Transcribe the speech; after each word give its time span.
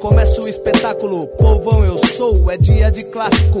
Começa 0.00 0.40
o 0.40 0.48
espetáculo. 0.48 1.26
Povão, 1.36 1.84
eu 1.84 1.98
sou, 1.98 2.50
é 2.50 2.56
dia 2.56 2.90
de 2.90 3.04
clássico. 3.04 3.60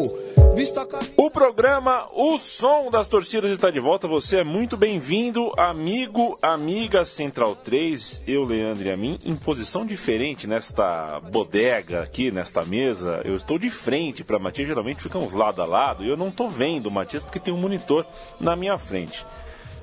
O 1.16 1.30
programa 1.30 2.06
O 2.14 2.38
Som 2.38 2.90
das 2.90 3.08
Torcidas 3.08 3.50
está 3.50 3.70
de 3.70 3.80
volta. 3.80 4.06
Você 4.06 4.38
é 4.38 4.44
muito 4.44 4.76
bem-vindo, 4.76 5.52
amigo, 5.56 6.38
amiga 6.42 7.04
Central 7.04 7.56
3. 7.56 8.22
Eu, 8.26 8.44
Leandro 8.44 8.86
e 8.86 8.90
a 8.90 8.96
mim, 8.96 9.18
em 9.24 9.34
posição 9.34 9.86
diferente 9.86 10.46
nesta 10.46 11.20
bodega 11.20 12.02
aqui, 12.02 12.30
nesta 12.30 12.64
mesa. 12.64 13.22
Eu 13.24 13.34
estou 13.34 13.58
de 13.58 13.70
frente 13.70 14.22
para 14.22 14.38
Matias, 14.38 14.68
geralmente 14.68 15.02
ficamos 15.02 15.32
lado 15.32 15.62
a 15.62 15.64
lado. 15.64 16.04
E 16.04 16.08
eu 16.08 16.16
não 16.16 16.28
estou 16.28 16.48
vendo 16.48 16.86
o 16.86 16.90
Matias 16.90 17.24
porque 17.24 17.40
tem 17.40 17.52
um 17.52 17.58
monitor 17.58 18.06
na 18.38 18.54
minha 18.54 18.78
frente. 18.78 19.24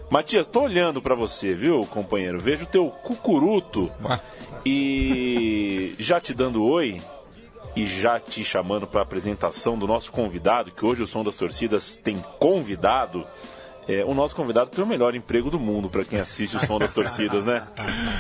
Matias, 0.10 0.48
estou 0.48 0.64
olhando 0.64 1.02
para 1.02 1.14
você, 1.14 1.54
viu, 1.54 1.82
companheiro? 1.82 2.40
Vejo 2.40 2.66
teu 2.66 2.90
cucuruto 2.90 3.92
e 4.72 5.96
já 5.98 6.22
te 6.22 6.32
dando 6.32 6.64
oi 6.64 7.02
e 7.76 7.88
já 7.88 8.20
te 8.20 8.44
chamando 8.44 8.86
para 8.86 9.02
a 9.02 9.04
apresentação 9.04 9.76
do 9.78 9.88
nosso 9.88 10.12
convidado, 10.12 10.70
que 10.72 10.86
hoje 10.86 11.02
o 11.02 11.08
Som 11.08 11.24
das 11.24 11.36
Torcidas 11.36 11.98
tem 11.98 12.16
convidado. 12.40 13.26
É, 13.88 14.06
o 14.06 14.14
nosso 14.14 14.36
convidado 14.36 14.70
tem 14.70 14.84
o 14.84 14.88
melhor 14.88 15.16
emprego 15.16 15.50
do 15.50 15.60
mundo 15.60 15.90
para 15.90 16.06
quem 16.06 16.20
assiste 16.20 16.56
o 16.56 16.60
Som 16.60 16.78
das 16.78 16.94
Torcidas, 16.94 17.46
né? 17.46 17.64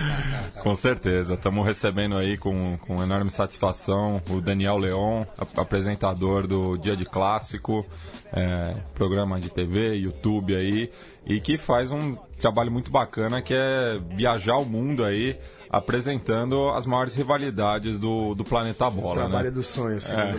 Com 0.63 0.75
certeza. 0.75 1.35
Estamos 1.35 1.63
recebendo 1.63 2.17
aí 2.17 2.35
com, 2.35 2.75
com 2.79 3.03
enorme 3.03 3.29
satisfação 3.29 4.19
o 4.31 4.41
Daniel 4.41 4.77
Leon, 4.77 5.23
apresentador 5.55 6.47
do 6.47 6.77
Dia 6.77 6.97
de 6.97 7.05
Clássico, 7.05 7.85
é, 8.33 8.75
programa 8.95 9.39
de 9.39 9.51
TV, 9.51 9.93
YouTube 9.95 10.55
aí, 10.55 10.91
e 11.25 11.39
que 11.39 11.57
faz 11.57 11.91
um 11.91 12.15
trabalho 12.39 12.71
muito 12.71 12.89
bacana 12.89 13.41
que 13.41 13.53
é 13.53 13.99
viajar 14.15 14.57
o 14.57 14.65
mundo 14.65 15.03
aí 15.03 15.37
apresentando 15.69 16.69
as 16.69 16.87
maiores 16.87 17.13
rivalidades 17.13 17.99
do, 17.99 18.33
do 18.33 18.43
planeta 18.43 18.89
bola. 18.89 19.15
Né? 19.15 19.21
Trabalho 19.21 19.45
né? 19.45 19.51
dos 19.51 19.67
sonhos. 19.67 20.09
É. 20.09 20.33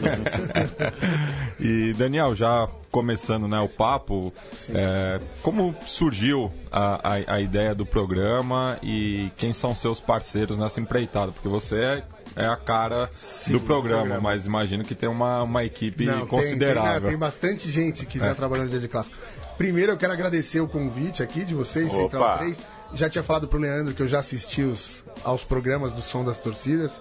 e 1.61 1.95
Daniel, 1.95 2.35
já 2.35 2.69
começando 2.91 3.47
né, 3.47 3.61
o 3.61 3.69
papo, 3.69 4.33
é, 4.75 5.21
como 5.41 5.75
surgiu 5.87 6.51
a, 6.73 7.13
a, 7.13 7.35
a, 7.35 7.41
ideia 7.41 7.77
do 7.77 7.87
programa 7.87 8.77
e 8.83 9.31
quem 9.37 9.53
são 9.53 9.77
seus 9.77 10.01
parceiros 10.01 10.59
nessa 10.59 10.81
empreitada? 10.81 11.31
Porque 11.31 11.49
você 11.49 11.77
é, 11.77 12.03
é 12.35 12.47
a 12.47 12.57
cara 12.57 13.09
Sim, 13.13 13.53
do 13.53 13.61
programa, 13.61 14.01
programa, 14.01 14.21
mas 14.21 14.47
imagino 14.47 14.83
que 14.83 14.97
tem 14.97 15.09
uma, 15.09 15.45
uma 15.45 15.65
equipe 15.65 16.07
Não, 16.07 16.27
considerável. 16.27 16.93
Tem, 16.93 17.01
tem, 17.03 17.11
tem, 17.11 17.19
bastante 17.19 17.71
gente 17.71 18.05
que 18.05 18.19
já 18.19 18.31
é. 18.31 18.35
trabalhou 18.35 18.65
no 18.65 18.71
Dia 18.71 18.81
de 18.81 18.89
Clássico. 18.89 19.17
Primeiro 19.61 19.93
eu 19.93 19.99
quero 19.99 20.15
agradecer 20.15 20.59
o 20.59 20.67
convite 20.67 21.23
aqui 21.23 21.45
de 21.45 21.55
vocês, 21.55 21.93
Opa. 21.93 22.01
Central 22.01 22.39
3 22.39 22.59
já 22.95 23.11
tinha 23.11 23.23
falado 23.23 23.47
pro 23.47 23.59
Leandro 23.59 23.93
que 23.93 24.01
eu 24.01 24.09
já 24.09 24.21
assisti 24.21 24.63
os, 24.63 25.05
aos 25.23 25.45
programas 25.45 25.93
do 25.93 26.01
Som 26.01 26.25
das 26.25 26.39
Torcidas. 26.39 26.99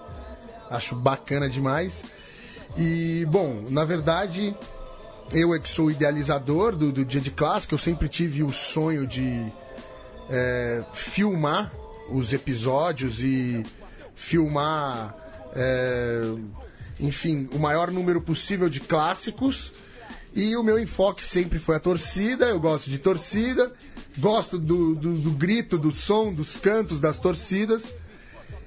Acho 0.68 0.94
bacana 0.94 1.48
demais. 1.48 2.04
E, 2.76 3.26
bom, 3.30 3.64
na 3.70 3.82
verdade, 3.86 4.54
eu 5.32 5.54
é 5.54 5.58
que 5.58 5.70
sou 5.70 5.90
idealizador 5.90 6.76
do, 6.76 6.92
do 6.92 7.02
Dia 7.02 7.22
de 7.22 7.30
Clássico. 7.30 7.72
Eu 7.72 7.78
sempre 7.78 8.10
tive 8.10 8.42
o 8.42 8.52
sonho 8.52 9.06
de 9.06 9.50
é, 10.28 10.84
filmar 10.92 11.72
os 12.10 12.30
episódios 12.30 13.22
e 13.22 13.64
filmar, 14.14 15.16
é, 15.56 16.20
enfim, 17.00 17.48
o 17.54 17.58
maior 17.58 17.90
número 17.90 18.20
possível 18.20 18.68
de 18.68 18.80
clássicos. 18.80 19.72
E 20.34 20.56
o 20.56 20.62
meu 20.62 20.78
enfoque 20.78 21.26
sempre 21.26 21.58
foi 21.58 21.76
a 21.76 21.80
torcida. 21.80 22.46
Eu 22.46 22.60
gosto 22.60 22.88
de 22.88 22.98
torcida 22.98 23.72
gosto 24.18 24.58
do, 24.58 24.94
do, 24.94 25.14
do 25.14 25.30
grito, 25.32 25.78
do 25.78 25.90
som, 25.90 26.32
dos 26.32 26.56
cantos 26.56 27.00
das 27.00 27.18
torcidas. 27.18 27.94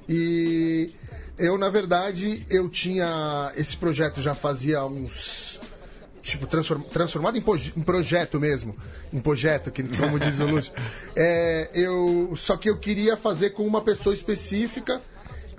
E 0.08 0.92
eu, 1.38 1.58
na 1.58 1.70
verdade, 1.70 2.46
eu 2.50 2.70
tinha. 2.70 3.52
Esse 3.56 3.76
projeto 3.76 4.22
já 4.22 4.36
fazia 4.36 4.84
uns. 4.86 5.60
Tipo, 6.22 6.48
transform, 6.48 6.82
transformado 6.84 7.38
em, 7.38 7.44
em, 7.78 7.82
projeto 7.82 8.40
mesmo. 8.40 8.76
Em 9.12 9.20
projeto, 9.20 9.70
que, 9.72 9.84
como 9.84 10.18
diz 10.18 10.40
o 10.40 10.46
Lúcio. 10.46 10.72
É, 11.16 11.70
eu, 11.74 12.34
só 12.36 12.58
que 12.58 12.70
eu 12.70 12.78
queria 12.78 13.16
fazer 13.16 13.52
com 13.52 13.68
uma 13.68 13.82
pessoa 13.82 14.14
específica, 14.14 15.02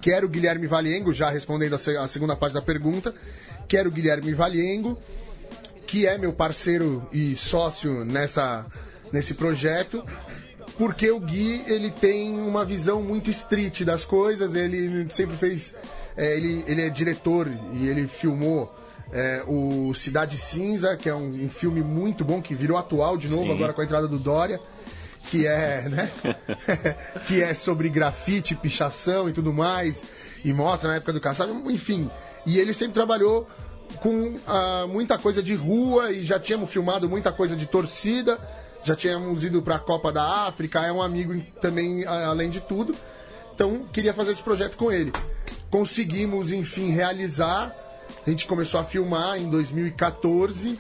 que 0.01 0.11
era 0.11 0.25
o 0.25 0.29
Guilherme 0.29 0.67
Valiengo, 0.67 1.13
já 1.13 1.31
respondendo 1.31 1.75
a, 1.75 2.05
a 2.05 2.09
segunda 2.09 2.35
parte 2.35 2.55
da 2.55 2.63
pergunta, 2.63 3.15
que 3.69 3.77
era 3.77 3.89
o 3.89 3.93
Guilherme 3.93 4.33
Valiengo, 4.33 4.99
que 5.87 6.07
é 6.07 6.19
meu 6.19 6.33
parceiro 6.33 7.07
e 7.13 7.37
sócio 7.37 8.05
nessa 8.05 8.67
nesse 9.13 9.35
projeto, 9.35 10.05
porque 10.77 11.09
o 11.11 11.21
Gui 11.21 11.63
ele 11.69 11.91
tem 11.91 12.37
uma 12.37 12.65
visão 12.65 13.01
muito 13.01 13.31
street 13.31 13.83
das 13.83 14.05
coisas, 14.05 14.55
ele 14.55 15.09
sempre 15.11 15.37
fez. 15.37 15.73
É, 16.17 16.37
ele, 16.37 16.65
ele 16.67 16.83
é 16.83 16.91
diretor 16.91 17.51
e 17.73 17.89
ele 17.89 18.07
filmou 18.07 18.73
é, 19.13 19.45
o 19.47 19.95
Cidade 19.95 20.37
Cinza, 20.37 20.97
que 20.97 21.09
é 21.09 21.15
um, 21.15 21.29
um, 21.29 21.49
filme 21.49 21.81
muito 21.81 22.25
bom 22.25 22.41
que 22.43 22.55
virou 22.55 22.77
atual 22.77 23.17
de 23.17 23.29
novo 23.29 23.45
Sim. 23.45 23.53
agora 23.53 23.73
com 23.73 23.81
a 23.81 23.85
entrada 23.85 24.09
do 24.09 24.19
Dória. 24.19 24.61
Que 25.29 25.47
é, 25.47 25.89
né? 25.89 26.11
que 27.27 27.43
é 27.43 27.55
sobre 27.55 27.89
grafite, 27.89 28.55
pichação 28.55 29.29
e 29.29 29.33
tudo 29.33 29.53
mais. 29.53 30.05
E 30.45 30.53
mostra 30.53 30.91
na 30.91 30.97
época 30.97 31.13
do 31.13 31.21
caçado, 31.21 31.71
enfim. 31.71 32.11
E 32.45 32.59
ele 32.59 32.75
sempre 32.75 32.95
trabalhou 32.95 33.49
com 34.01 34.11
uh, 34.11 34.89
muita 34.89 35.19
coisa 35.19 35.43
de 35.43 35.55
rua 35.55 36.13
e 36.13 36.25
já 36.25 36.39
tínhamos 36.39 36.71
filmado 36.71 37.09
muita 37.09 37.33
coisa 37.33 37.57
de 37.57 37.67
torcida 37.67 38.39
já 38.85 38.95
tínhamos 38.95 39.43
ido 39.43 39.63
para 39.63 39.77
a 39.77 39.79
Copa 39.79 40.13
da 40.13 40.47
África, 40.47 40.81
é 40.81 40.93
um 40.93 41.03
amigo 41.03 41.35
também, 41.61 42.05
além 42.05 42.51
de 42.51 42.61
tudo. 42.61 42.95
Então, 43.55 43.87
queria 43.91 44.13
fazer 44.13 44.33
esse 44.33 44.43
projeto 44.43 44.77
com 44.77 44.93
ele. 44.93 45.11
Conseguimos, 45.71 46.53
enfim, 46.53 46.91
realizar. 46.91 47.75
A 48.25 48.29
gente 48.29 48.47
começou 48.47 48.79
a 48.79 48.85
filmar 48.85 49.39
em 49.39 49.49
2014. 49.49 50.79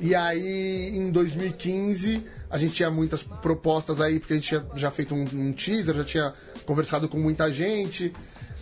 E 0.00 0.14
aí, 0.14 0.90
em 0.96 1.10
2015, 1.10 2.24
a 2.50 2.58
gente 2.58 2.74
tinha 2.74 2.90
muitas 2.90 3.22
propostas 3.22 4.00
aí, 4.00 4.18
porque 4.18 4.32
a 4.32 4.36
gente 4.36 4.48
tinha 4.48 4.66
já 4.74 4.90
feito 4.90 5.14
um, 5.14 5.22
um 5.22 5.52
teaser, 5.52 5.94
já 5.94 6.04
tinha 6.04 6.34
conversado 6.66 7.08
com 7.08 7.18
muita 7.18 7.50
gente. 7.52 8.12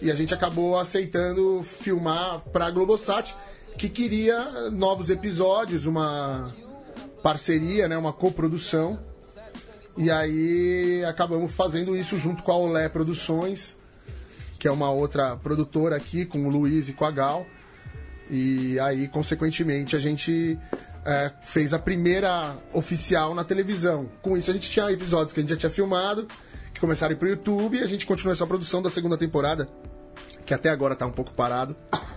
E 0.00 0.10
a 0.10 0.14
gente 0.14 0.34
acabou 0.34 0.78
aceitando 0.78 1.62
filmar 1.62 2.40
para 2.52 2.66
a 2.66 2.70
Globosat, 2.70 3.34
que 3.78 3.88
queria 3.88 4.70
novos 4.70 5.10
episódios, 5.10 5.86
uma 5.86 6.44
parceria, 7.22 7.88
né, 7.88 7.96
uma 7.96 8.12
coprodução. 8.12 8.98
E 9.96 10.10
aí 10.10 11.02
acabamos 11.04 11.52
fazendo 11.52 11.96
isso 11.96 12.18
junto 12.18 12.42
com 12.42 12.52
a 12.52 12.56
Olé 12.56 12.88
Produções, 12.88 13.76
que 14.58 14.68
é 14.68 14.70
uma 14.70 14.90
outra 14.90 15.36
produtora 15.36 15.96
aqui, 15.96 16.26
com 16.26 16.46
o 16.46 16.50
Luiz 16.50 16.88
e 16.88 16.92
com 16.92 17.04
a 17.04 17.10
Gal. 17.10 17.46
E 18.30 18.78
aí, 18.80 19.08
consequentemente, 19.08 19.96
a 19.96 19.98
gente 19.98 20.58
é, 21.04 21.32
fez 21.40 21.72
a 21.72 21.78
primeira 21.78 22.56
oficial 22.72 23.34
na 23.34 23.44
televisão. 23.44 24.10
Com 24.20 24.36
isso, 24.36 24.50
a 24.50 24.54
gente 24.54 24.68
tinha 24.68 24.90
episódios 24.90 25.32
que 25.32 25.40
a 25.40 25.42
gente 25.42 25.50
já 25.50 25.56
tinha 25.56 25.70
filmado, 25.70 26.26
que 26.76 26.80
começaram 26.80 27.12
a 27.12 27.14
ir 27.14 27.18
pro 27.18 27.28
YouTube, 27.28 27.78
e 27.78 27.82
a 27.82 27.86
gente 27.86 28.06
continuou 28.06 28.32
essa 28.32 28.46
produção 28.46 28.82
da 28.82 28.90
segunda 28.90 29.16
temporada, 29.16 29.68
que 30.44 30.52
até 30.52 30.68
agora 30.68 30.94
tá 30.94 31.06
um 31.06 31.12
pouco 31.12 31.32
parado. 31.32 31.74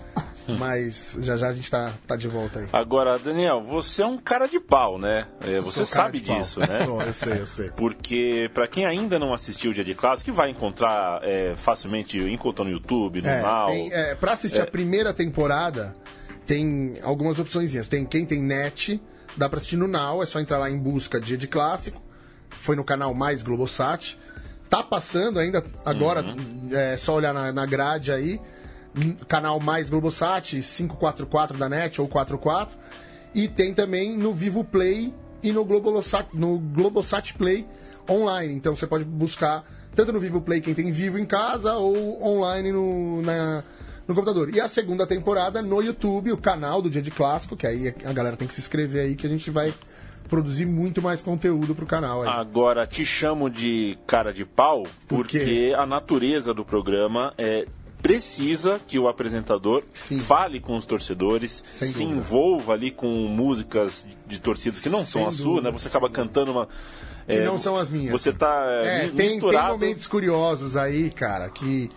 Mas 0.58 1.16
já 1.22 1.38
já 1.38 1.50
a 1.50 1.54
gente 1.54 1.70
tá, 1.70 1.94
tá 2.08 2.16
de 2.16 2.28
volta 2.28 2.60
aí. 2.60 2.68
Agora, 2.74 3.20
Daniel, 3.20 3.62
você 3.62 4.02
é 4.02 4.06
um 4.06 4.18
cara 4.18 4.48
de 4.48 4.60
pau, 4.60 4.98
né? 4.98 5.28
É, 5.46 5.60
você 5.60 5.86
sabe 5.86 6.20
disso, 6.20 6.60
né? 6.60 6.88
eu 7.06 7.14
sei, 7.14 7.40
eu 7.40 7.46
sei. 7.46 7.70
Porque, 7.70 8.50
para 8.52 8.68
quem 8.68 8.84
ainda 8.84 9.20
não 9.20 9.32
assistiu 9.32 9.70
o 9.70 9.74
Dia 9.76 9.84
de 9.84 9.94
Classe, 9.94 10.24
que 10.24 10.32
vai 10.32 10.50
encontrar 10.50 11.22
é, 11.24 11.54
facilmente 11.56 12.18
encontrando 12.18 12.72
no 12.72 12.78
YouTube, 12.78 13.22
no 13.22 13.30
é, 13.30 13.42
mal. 13.44 13.68
Tem, 13.68 13.94
é, 13.94 14.16
pra 14.16 14.32
assistir 14.32 14.60
a 14.60 14.64
é. 14.64 14.66
primeira 14.66 15.14
temporada, 15.14 15.96
tem 16.48 16.96
algumas 17.04 17.38
opções. 17.38 17.88
Tem 17.88 18.04
quem 18.04 18.26
tem 18.26 18.42
net, 18.42 19.00
dá 19.38 19.48
pra 19.48 19.58
assistir 19.58 19.78
no 19.78 19.88
Now, 19.88 20.24
é 20.24 20.26
só 20.26 20.40
entrar 20.40 20.58
lá 20.58 20.68
em 20.68 20.80
busca 20.80 21.20
Dia 21.20 21.38
de 21.38 21.48
Clássico. 21.48 22.02
Foi 22.50 22.76
no 22.76 22.84
canal 22.84 23.14
Mais 23.14 23.44
Globosat. 23.44 24.18
Tá 24.70 24.84
passando 24.84 25.40
ainda, 25.40 25.64
agora, 25.84 26.22
uhum. 26.22 26.70
é 26.72 26.96
só 26.96 27.16
olhar 27.16 27.34
na, 27.34 27.52
na 27.52 27.66
grade 27.66 28.12
aí 28.12 28.40
canal 29.28 29.60
mais 29.60 29.90
Globosat, 29.90 30.62
544 30.62 31.58
da 31.58 31.70
NET 31.70 32.02
ou 32.02 32.08
44. 32.08 32.78
E 33.34 33.48
tem 33.48 33.74
também 33.74 34.18
no 34.18 34.34
Vivo 34.34 34.64
Play 34.64 35.14
e 35.42 35.52
no 35.52 35.64
Globosat, 35.64 36.28
no 36.34 36.58
Globosat 36.58 37.34
Play 37.36 37.68
online. 38.10 38.54
Então 38.54 38.76
você 38.76 38.88
pode 38.88 39.06
buscar 39.06 39.64
tanto 39.96 40.12
no 40.12 40.20
Vivo 40.20 40.42
Play 40.42 40.62
quem 40.62 40.74
tem 40.74 40.92
vivo 40.92 41.18
em 41.18 41.26
casa 41.26 41.74
ou 41.76 42.24
online 42.24 42.72
no, 42.72 43.22
na, 43.22 43.64
no 44.08 44.16
computador. 44.16 44.54
E 44.54 44.60
a 44.60 44.68
segunda 44.68 45.06
temporada 45.06 45.62
no 45.62 45.82
YouTube, 45.82 46.32
o 46.32 46.38
canal 46.38 46.82
do 46.82 46.90
Dia 46.90 47.02
de 47.02 47.12
Clássico, 47.12 47.56
que 47.56 47.68
aí 47.68 47.94
a 48.04 48.14
galera 48.14 48.36
tem 48.36 48.48
que 48.48 48.54
se 48.54 48.62
inscrever 48.62 49.06
aí 49.06 49.16
que 49.16 49.28
a 49.28 49.30
gente 49.30 49.52
vai 49.52 49.74
produzir 50.30 50.66
muito 50.66 51.02
mais 51.02 51.22
conteúdo 51.22 51.76
pro 51.76 51.86
canal. 51.86 52.22
Aí. 52.22 52.30
Agora, 52.30 52.88
te 52.88 53.06
chamo 53.06 53.50
de 53.50 53.98
cara 54.08 54.32
de 54.32 54.46
pau 54.46 54.84
porque 55.08 55.72
Por 55.72 55.80
a 55.80 55.86
natureza 55.86 56.54
do 56.54 56.64
programa 56.64 57.34
é 57.38 57.66
precisa 58.02 58.80
que 58.88 58.98
o 58.98 59.10
apresentador 59.10 59.84
Sim. 59.94 60.20
fale 60.20 60.62
com 60.62 60.78
os 60.78 60.86
torcedores, 60.86 61.62
Sem 61.68 61.90
se 61.90 62.00
dúvida. 62.00 62.20
envolva 62.20 62.74
ali 62.74 62.92
com 62.92 63.10
músicas 63.28 64.08
de 64.26 64.40
torcidas 64.40 64.80
que 64.80 64.88
não 64.88 65.04
Sem 65.04 65.22
são 65.22 65.28
a 65.28 65.32
sua, 65.32 65.62
né? 65.62 65.72
Você 65.72 65.88
acaba 65.88 66.10
cantando 66.10 66.52
uma. 66.52 66.68
Que 67.26 67.34
é, 67.34 67.46
não 67.46 67.60
são 67.60 67.76
as 67.76 67.90
minhas. 67.90 68.12
Você 68.12 68.32
tá 68.32 68.66
é, 68.84 69.08
misturado... 69.08 69.18
tem, 69.18 69.40
tem 69.40 69.62
momentos 69.90 70.08
curiosos 70.08 70.78
aí, 70.78 71.12
cara, 71.12 71.50
que. 71.50 71.90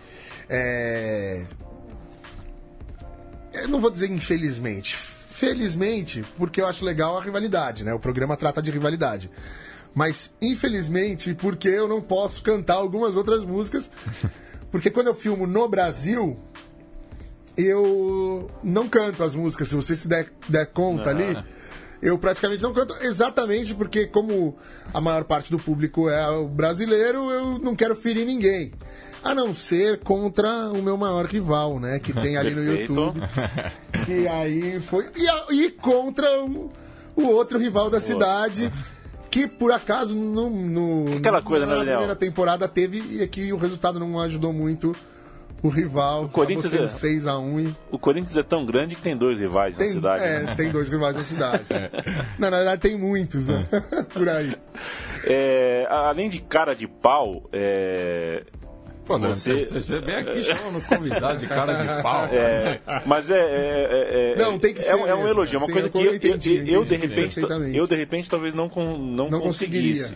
É... 0.49 1.45
Eu 3.53 3.67
não 3.67 3.79
vou 3.79 3.89
dizer 3.89 4.09
infelizmente. 4.11 5.12
Felizmente, 5.35 6.23
porque 6.37 6.61
eu 6.61 6.67
acho 6.67 6.85
legal 6.85 7.17
a 7.17 7.21
rivalidade, 7.21 7.83
né? 7.83 7.91
O 7.93 7.99
programa 7.99 8.37
trata 8.37 8.61
de 8.61 8.69
rivalidade. 8.69 9.31
Mas, 9.93 10.31
infelizmente, 10.39 11.33
porque 11.33 11.67
eu 11.67 11.87
não 11.87 12.01
posso 12.01 12.43
cantar 12.43 12.75
algumas 12.75 13.15
outras 13.15 13.43
músicas. 13.43 13.89
Porque 14.71 14.89
quando 14.89 15.05
eu 15.05 15.13
filmo 15.13 15.45
no 15.45 15.69
Brasil, 15.69 16.35
eu 17.55 18.49
não 18.63 18.89
canto 18.89 19.23
as 19.23 19.35
músicas, 19.35 19.69
se 19.69 19.75
você 19.75 19.95
se 19.95 20.07
der, 20.07 20.33
der 20.49 20.65
conta 20.65 21.11
ali. 21.11 21.37
Eu 22.01 22.17
praticamente 22.17 22.63
não 22.63 22.73
canto 22.73 22.91
exatamente 23.01 23.75
porque, 23.75 24.07
como 24.07 24.57
a 24.91 24.99
maior 24.99 25.25
parte 25.25 25.51
do 25.51 25.59
público 25.59 26.09
é 26.09 26.27
o 26.27 26.47
brasileiro, 26.47 27.29
eu 27.29 27.59
não 27.59 27.75
quero 27.75 27.95
ferir 27.95 28.25
ninguém. 28.25 28.71
A 29.23 29.35
não 29.35 29.53
ser 29.53 29.99
contra 29.99 30.69
o 30.71 30.81
meu 30.81 30.97
maior 30.97 31.27
rival, 31.27 31.79
né? 31.79 31.99
Que 31.99 32.11
tem 32.11 32.35
ali 32.35 32.55
no 32.55 32.63
YouTube. 32.73 33.21
Que 34.05 34.27
aí 34.27 34.79
foi. 34.79 35.09
E, 35.15 35.53
e 35.53 35.71
contra 35.71 36.43
o, 36.43 36.71
o, 37.15 37.27
outro 37.27 37.57
rival 37.59 37.89
da 37.89 37.99
cidade. 37.99 38.71
Que 39.29 39.47
por 39.47 39.71
acaso 39.71 40.13
no, 40.13 40.47
no, 40.49 41.17
Aquela 41.17 41.41
coisa, 41.41 41.65
na 41.65 41.77
né, 41.77 41.85
primeira 41.85 42.15
temporada 42.15 42.67
teve 42.67 43.23
e 43.23 43.27
que 43.27 43.51
o 43.51 43.57
resultado 43.57 43.99
não 43.99 44.19
ajudou 44.19 44.53
muito 44.53 44.95
o 45.63 45.69
rival. 45.69 46.25
O 46.25 46.29
Corinthians 46.29 46.73
é 46.73 46.87
6 46.87 47.25
a 47.25 47.39
1 47.39 47.59
e... 47.61 47.75
O 47.89 47.97
Corinthians 47.97 48.35
é 48.35 48.43
tão 48.43 48.65
grande 48.65 48.95
que 48.95 49.01
tem 49.01 49.15
dois 49.15 49.39
rivais 49.39 49.77
tem, 49.77 49.87
na 49.87 49.93
cidade. 49.93 50.23
É, 50.23 50.43
né? 50.43 50.55
tem 50.55 50.69
dois 50.69 50.89
rivais 50.89 51.15
na 51.15 51.23
cidade. 51.23 51.63
é. 51.69 51.89
Não, 52.37 52.51
na 52.51 52.57
verdade 52.57 52.81
tem 52.81 52.97
muitos, 52.97 53.47
né? 53.47 53.65
Por 54.13 54.27
aí. 54.27 54.55
É, 55.25 55.87
além 55.89 56.29
de 56.29 56.39
cara 56.39 56.75
de 56.75 56.85
pau, 56.85 57.49
é, 57.53 58.43
Pô, 59.05 59.17
você... 59.19 59.65
você 59.65 59.99
vem 59.99 60.15
aqui 60.15 60.41
chamando 60.43 60.81
convidado 60.87 61.37
de 61.39 61.47
cara 61.47 61.73
de 61.73 62.01
pau. 62.01 62.25
É, 62.31 62.79
mas 63.05 63.29
é, 63.29 63.37
é, 63.37 64.33
é, 64.33 64.35
Não, 64.37 64.57
tem 64.57 64.73
que 64.73 64.81
ser. 64.81 64.89
É, 64.89 64.91
é 65.09 65.15
um 65.15 65.27
elogio, 65.27 65.59
uma 65.59 65.65
Sim, 65.67 65.73
coisa 65.73 65.87
eu 65.87 65.91
que 65.91 65.97
eu, 66.05 66.15
entendi, 66.15 66.57
eu, 66.59 66.65
eu, 66.81 66.85
de 66.85 66.95
repente, 66.95 67.39
eu 67.73 67.85
de 67.87 67.95
repente 67.95 68.29
talvez 68.29 68.53
não, 68.53 68.69
con- 68.69 68.97
não, 68.97 69.29
Não 69.29 69.41
conseguisse. 69.41 70.13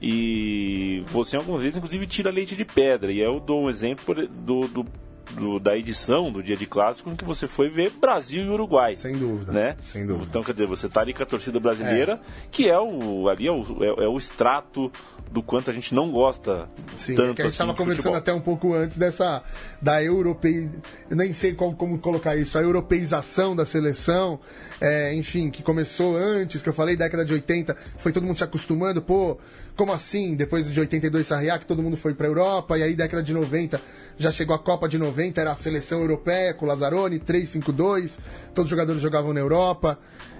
E 0.00 1.02
você 1.06 1.36
algumas 1.36 1.62
vezes, 1.62 1.76
inclusive, 1.76 2.06
tira 2.06 2.30
leite 2.30 2.54
de 2.56 2.64
pedra. 2.64 3.12
E 3.12 3.20
eu 3.20 3.40
dou 3.40 3.64
um 3.64 3.70
exemplo 3.70 4.14
do, 4.14 4.60
do- 4.68 4.86
do- 5.32 5.58
da 5.58 5.76
edição 5.76 6.30
do 6.30 6.42
dia 6.42 6.56
de 6.56 6.66
clássico 6.66 7.10
em 7.10 7.16
que 7.16 7.24
você 7.24 7.48
foi 7.48 7.68
ver 7.68 7.90
Brasil 7.90 8.44
e 8.44 8.48
Uruguai. 8.48 8.94
Sem 8.94 9.16
dúvida. 9.16 9.52
Né? 9.52 9.76
Sem 9.84 10.06
dúvida. 10.06 10.26
Então, 10.28 10.42
quer 10.42 10.52
dizer, 10.52 10.66
você 10.66 10.88
tá 10.88 11.00
ali 11.00 11.12
com 11.14 11.22
a 11.22 11.26
torcida 11.26 11.58
brasileira, 11.58 12.20
que 12.50 12.68
é 12.68 12.78
o 12.78 13.28
ali 13.28 13.46
é 13.48 13.52
o, 13.52 13.62
é, 13.82 14.04
é 14.04 14.08
o 14.08 14.16
extrato 14.16 14.90
do 15.30 15.42
quanto 15.42 15.70
a 15.70 15.72
gente 15.72 15.94
não 15.94 16.10
gosta 16.10 16.68
Sim, 16.96 17.12
é 17.12 17.16
tanto 17.16 17.34
que 17.34 17.42
a 17.42 17.44
gente 17.44 17.48
assim, 17.48 17.48
estava 17.48 17.72
de 17.72 17.78
conversando 17.78 18.14
futebol. 18.14 18.18
até 18.18 18.32
um 18.32 18.40
pouco 18.40 18.74
antes 18.74 18.96
dessa 18.96 19.42
da 19.80 20.02
europei, 20.02 20.70
eu 21.10 21.16
nem 21.16 21.32
sei 21.32 21.54
como, 21.54 21.76
como 21.76 21.98
colocar 21.98 22.36
isso, 22.36 22.56
a 22.58 22.62
europeização 22.62 23.54
da 23.54 23.66
seleção, 23.66 24.40
é, 24.80 25.14
enfim, 25.14 25.50
que 25.50 25.62
começou 25.62 26.16
antes, 26.16 26.62
que 26.62 26.68
eu 26.68 26.72
falei 26.72 26.96
década 26.96 27.24
de 27.24 27.32
80, 27.32 27.76
foi 27.98 28.12
todo 28.12 28.24
mundo 28.24 28.38
se 28.38 28.44
acostumando, 28.44 29.02
pô, 29.02 29.38
como 29.76 29.92
assim? 29.92 30.34
Depois 30.34 30.70
de 30.72 30.80
82 30.80 31.26
Sarriá, 31.26 31.58
que 31.58 31.66
todo 31.66 31.82
mundo 31.82 31.96
foi 31.96 32.14
para 32.14 32.26
Europa, 32.26 32.78
e 32.78 32.82
aí 32.82 32.96
década 32.96 33.22
de 33.22 33.32
90 33.34 33.80
já 34.16 34.30
chegou 34.30 34.56
a 34.56 34.58
Copa 34.58 34.88
de 34.88 34.96
90, 34.96 35.40
era 35.40 35.52
a 35.52 35.54
seleção 35.54 36.00
europeia 36.00 36.54
com 36.54 36.64
Lazzaroni, 36.64 37.20
3-5-2, 37.20 38.12
todos 38.54 38.64
os 38.64 38.70
jogadores 38.70 39.02
jogavam 39.02 39.34
na 39.34 39.40
Europa. 39.40 39.98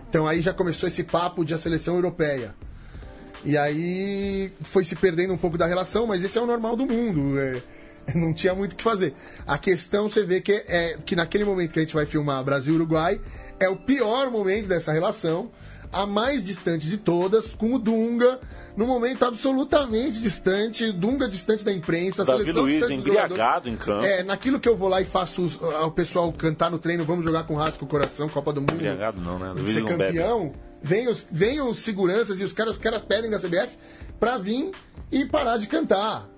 Então 0.08 0.26
aí 0.26 0.40
já 0.40 0.54
começou 0.54 0.86
esse 0.86 1.04
papo 1.04 1.44
de 1.44 1.52
a 1.52 1.58
seleção 1.58 1.96
europeia. 1.96 2.54
E 3.46 3.56
aí 3.56 4.52
foi 4.62 4.84
se 4.84 4.96
perdendo 4.96 5.32
um 5.32 5.38
pouco 5.38 5.56
da 5.56 5.66
relação, 5.66 6.06
mas 6.06 6.22
esse 6.22 6.36
é 6.36 6.40
o 6.40 6.46
normal 6.46 6.76
do 6.76 6.84
mundo. 6.84 7.38
é, 7.38 7.62
não 8.14 8.32
tinha 8.32 8.54
muito 8.54 8.72
o 8.72 8.76
que 8.76 8.82
fazer. 8.82 9.14
A 9.46 9.56
questão 9.56 10.08
você 10.08 10.24
vê 10.24 10.40
que 10.40 10.52
é 10.52 10.98
que 11.04 11.16
naquele 11.16 11.44
momento 11.44 11.72
que 11.72 11.78
a 11.78 11.82
gente 11.82 11.94
vai 11.94 12.06
filmar 12.06 12.42
Brasil 12.44 12.74
e 12.74 12.76
Uruguai 12.76 13.20
é 13.58 13.68
o 13.68 13.76
pior 13.76 14.30
momento 14.30 14.66
dessa 14.66 14.92
relação, 14.92 15.50
a 15.92 16.06
mais 16.06 16.44
distante 16.44 16.88
de 16.88 16.98
todas, 16.98 17.54
com 17.54 17.74
o 17.74 17.78
Dunga, 17.78 18.40
num 18.76 18.86
momento 18.86 19.24
absolutamente 19.24 20.20
distante, 20.20 20.92
Dunga 20.92 21.28
distante 21.28 21.64
da 21.64 21.72
imprensa, 21.72 22.24
Davi 22.24 22.40
seleção 22.40 22.62
Luiz 22.62 22.90
embriagado 22.90 23.68
em 23.68 23.76
campo. 23.76 24.04
É, 24.04 24.22
naquilo 24.22 24.58
que 24.58 24.68
eu 24.68 24.76
vou 24.76 24.88
lá 24.88 25.00
e 25.00 25.04
faço 25.04 25.46
o 25.84 25.90
pessoal 25.90 26.32
cantar 26.32 26.70
no 26.70 26.78
treino, 26.78 27.04
vamos 27.04 27.24
jogar 27.24 27.44
com 27.44 27.54
rasca 27.54 27.84
o 27.84 27.88
coração, 27.88 28.28
Copa 28.28 28.52
do 28.52 28.60
Mundo 28.60 28.74
Embriagado 28.74 29.20
não, 29.20 29.38
né? 29.38 29.52
Luiz 29.56 29.74
ser 29.74 29.82
não 29.82 29.96
bebe. 29.96 30.18
Vem 30.86 31.08
os, 31.08 31.26
vem 31.30 31.60
os 31.60 31.78
seguranças 31.78 32.40
e 32.40 32.44
os 32.44 32.52
caras, 32.52 32.76
os 32.76 32.80
caras 32.80 33.02
pedem 33.02 33.28
da 33.28 33.38
CBF 33.38 33.76
pra 34.20 34.38
vir 34.38 34.70
e 35.10 35.24
parar 35.24 35.56
de 35.56 35.66
cantar. 35.66 36.28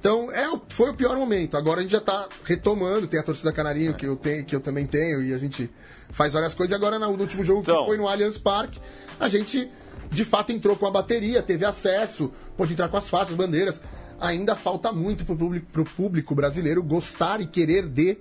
Então, 0.00 0.32
é, 0.32 0.48
foi 0.68 0.90
o 0.90 0.94
pior 0.94 1.16
momento. 1.16 1.56
Agora 1.56 1.78
a 1.78 1.82
gente 1.82 1.92
já 1.92 2.00
tá 2.00 2.26
retomando, 2.44 3.06
tem 3.06 3.20
a 3.20 3.22
torcida 3.22 3.52
Canarinho 3.52 3.94
que 3.94 4.06
eu, 4.06 4.16
tenho, 4.16 4.44
que 4.44 4.56
eu 4.56 4.60
também 4.60 4.86
tenho, 4.86 5.22
e 5.22 5.32
a 5.32 5.38
gente 5.38 5.70
faz 6.10 6.32
várias 6.32 6.54
coisas. 6.54 6.72
E 6.72 6.74
agora 6.74 6.98
no 6.98 7.08
último 7.08 7.44
jogo 7.44 7.60
Então. 7.60 7.80
que 7.80 7.86
foi 7.86 7.96
no 7.96 8.08
Allianz 8.08 8.38
Parque, 8.38 8.80
a 9.20 9.28
gente 9.28 9.70
de 10.10 10.24
fato 10.24 10.52
entrou 10.52 10.74
com 10.74 10.86
a 10.86 10.90
bateria, 10.90 11.42
teve 11.42 11.64
acesso, 11.64 12.32
pôde 12.56 12.72
entrar 12.72 12.88
com 12.88 12.96
as 12.96 13.08
faixas, 13.08 13.36
bandeiras. 13.36 13.80
Ainda 14.20 14.56
falta 14.56 14.90
muito 14.90 15.24
pro 15.24 15.36
público, 15.36 15.66
pro 15.70 15.84
público 15.84 16.34
brasileiro 16.34 16.82
gostar 16.82 17.40
e 17.40 17.46
querer 17.46 17.86
de 17.86 18.18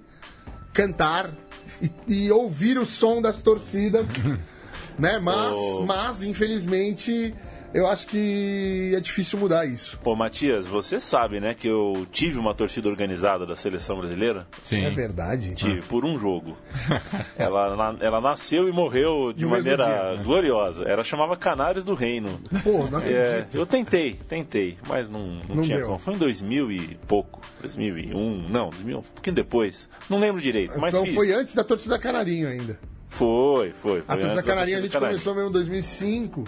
cantar 0.74 1.34
e, 1.82 2.26
e 2.26 2.32
ouvir 2.32 2.78
o 2.78 2.86
som 2.86 3.22
das 3.22 3.42
torcidas, 3.42 4.08
né? 4.98 5.20
Mas, 5.20 5.58
Oh. 5.58 5.86
mas 5.86 6.24
infelizmente, 6.24 7.34
eu 7.74 7.88
acho 7.88 8.06
que 8.08 8.92
é 8.96 9.00
difícil 9.00 9.40
mudar 9.40 9.66
isso. 9.66 9.98
Pô, 10.04 10.14
Matias, 10.16 10.68
você 10.68 11.00
sabe, 11.00 11.40
né, 11.40 11.54
que 11.54 11.68
eu 11.68 12.06
tive 12.12 12.38
uma 12.38 12.54
torcida 12.54 12.90
organizada 12.90 13.46
da 13.46 13.56
seleção 13.56 13.98
brasileira? 13.98 14.46
Sim. 14.62 14.84
É 14.84 14.90
verdade. 14.90 15.56
Tive, 15.56 15.82
por 15.84 16.04
um 16.04 16.18
jogo. 16.20 16.58
ela, 17.38 17.76
na- 17.76 17.98
ela 18.06 18.20
nasceu 18.22 18.68
e 18.68 18.72
morreu 18.74 19.32
de 19.34 19.44
No 19.46 19.52
maneira 19.52 20.16
né? 20.18 20.24
gloriosa. 20.24 20.84
Ela 20.84 21.04
chamava 21.04 21.36
Canários 21.38 21.86
do 21.86 21.94
Reino. 21.94 22.40
Pô, 22.64 22.88
não 22.90 23.00
É, 23.00 23.22
acredito. 23.40 23.56
eu 23.56 23.66
tentei, 23.66 24.14
tentei, 24.28 24.78
mas 24.88 25.08
não, 25.10 25.26
não, 25.48 25.56
Não 25.56 25.64
tinha 25.64 25.78
deu. 25.78 25.88
como. 25.88 26.00
Foi 26.00 26.14
em 26.14 26.18
2000 26.18 26.72
e 26.72 26.98
pouco, 27.08 27.40
2001, 27.62 28.50
não, 28.50 28.70
2000, 28.70 28.98
um 29.00 29.02
pouquinho 29.02 29.36
depois. 29.36 29.90
Não 30.10 30.20
lembro 30.20 30.42
direito, 30.42 30.78
mas 30.80 30.94
então 30.94 31.06
fiz. 31.06 31.16
foi 31.16 31.32
antes 31.34 31.56
da 31.56 31.64
torcida 31.64 31.98
Canarinho 31.98 32.48
ainda. 32.50 32.78
Foi, 33.12 33.72
foi. 33.72 33.74
foi 33.74 34.00
A 34.02 34.04
torcida 34.06 34.34
antes 34.34 34.36
da 34.38 34.44
Canarinho 34.44 34.78
a 34.78 34.82
gente 34.82 34.98
começou 34.98 35.36
mesmo 35.36 35.50
em 35.50 35.54
2005. 35.54 36.44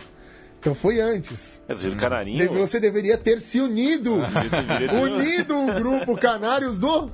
Então 0.60 0.74
foi 0.74 1.00
antes. 1.02 1.62
É, 1.68 1.74
torcida 1.74 1.96
Canarinho. 1.98 2.40
Deve- 2.48 2.60
Você 2.62 2.80
deveria 2.80 3.18
ter 3.18 3.42
se 3.42 3.60
unido. 3.60 4.16
unido 5.02 5.56
o 5.60 5.74
grupo 5.76 6.16
Canários 6.18 6.80
do, 6.80 7.12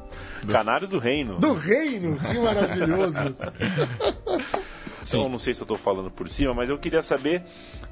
Canários 0.47 0.89
do 0.89 0.99
Reino. 0.99 1.39
do 1.39 1.53
Reino. 1.53 2.17
Que 2.19 2.37
maravilhoso. 2.39 3.35
Então, 5.01 5.27
não 5.27 5.39
sei 5.39 5.55
se 5.55 5.61
eu 5.61 5.63
estou 5.63 5.77
falando 5.77 6.11
por 6.11 6.29
cima, 6.29 6.53
mas 6.53 6.69
eu 6.69 6.77
queria 6.77 7.01
saber 7.01 7.41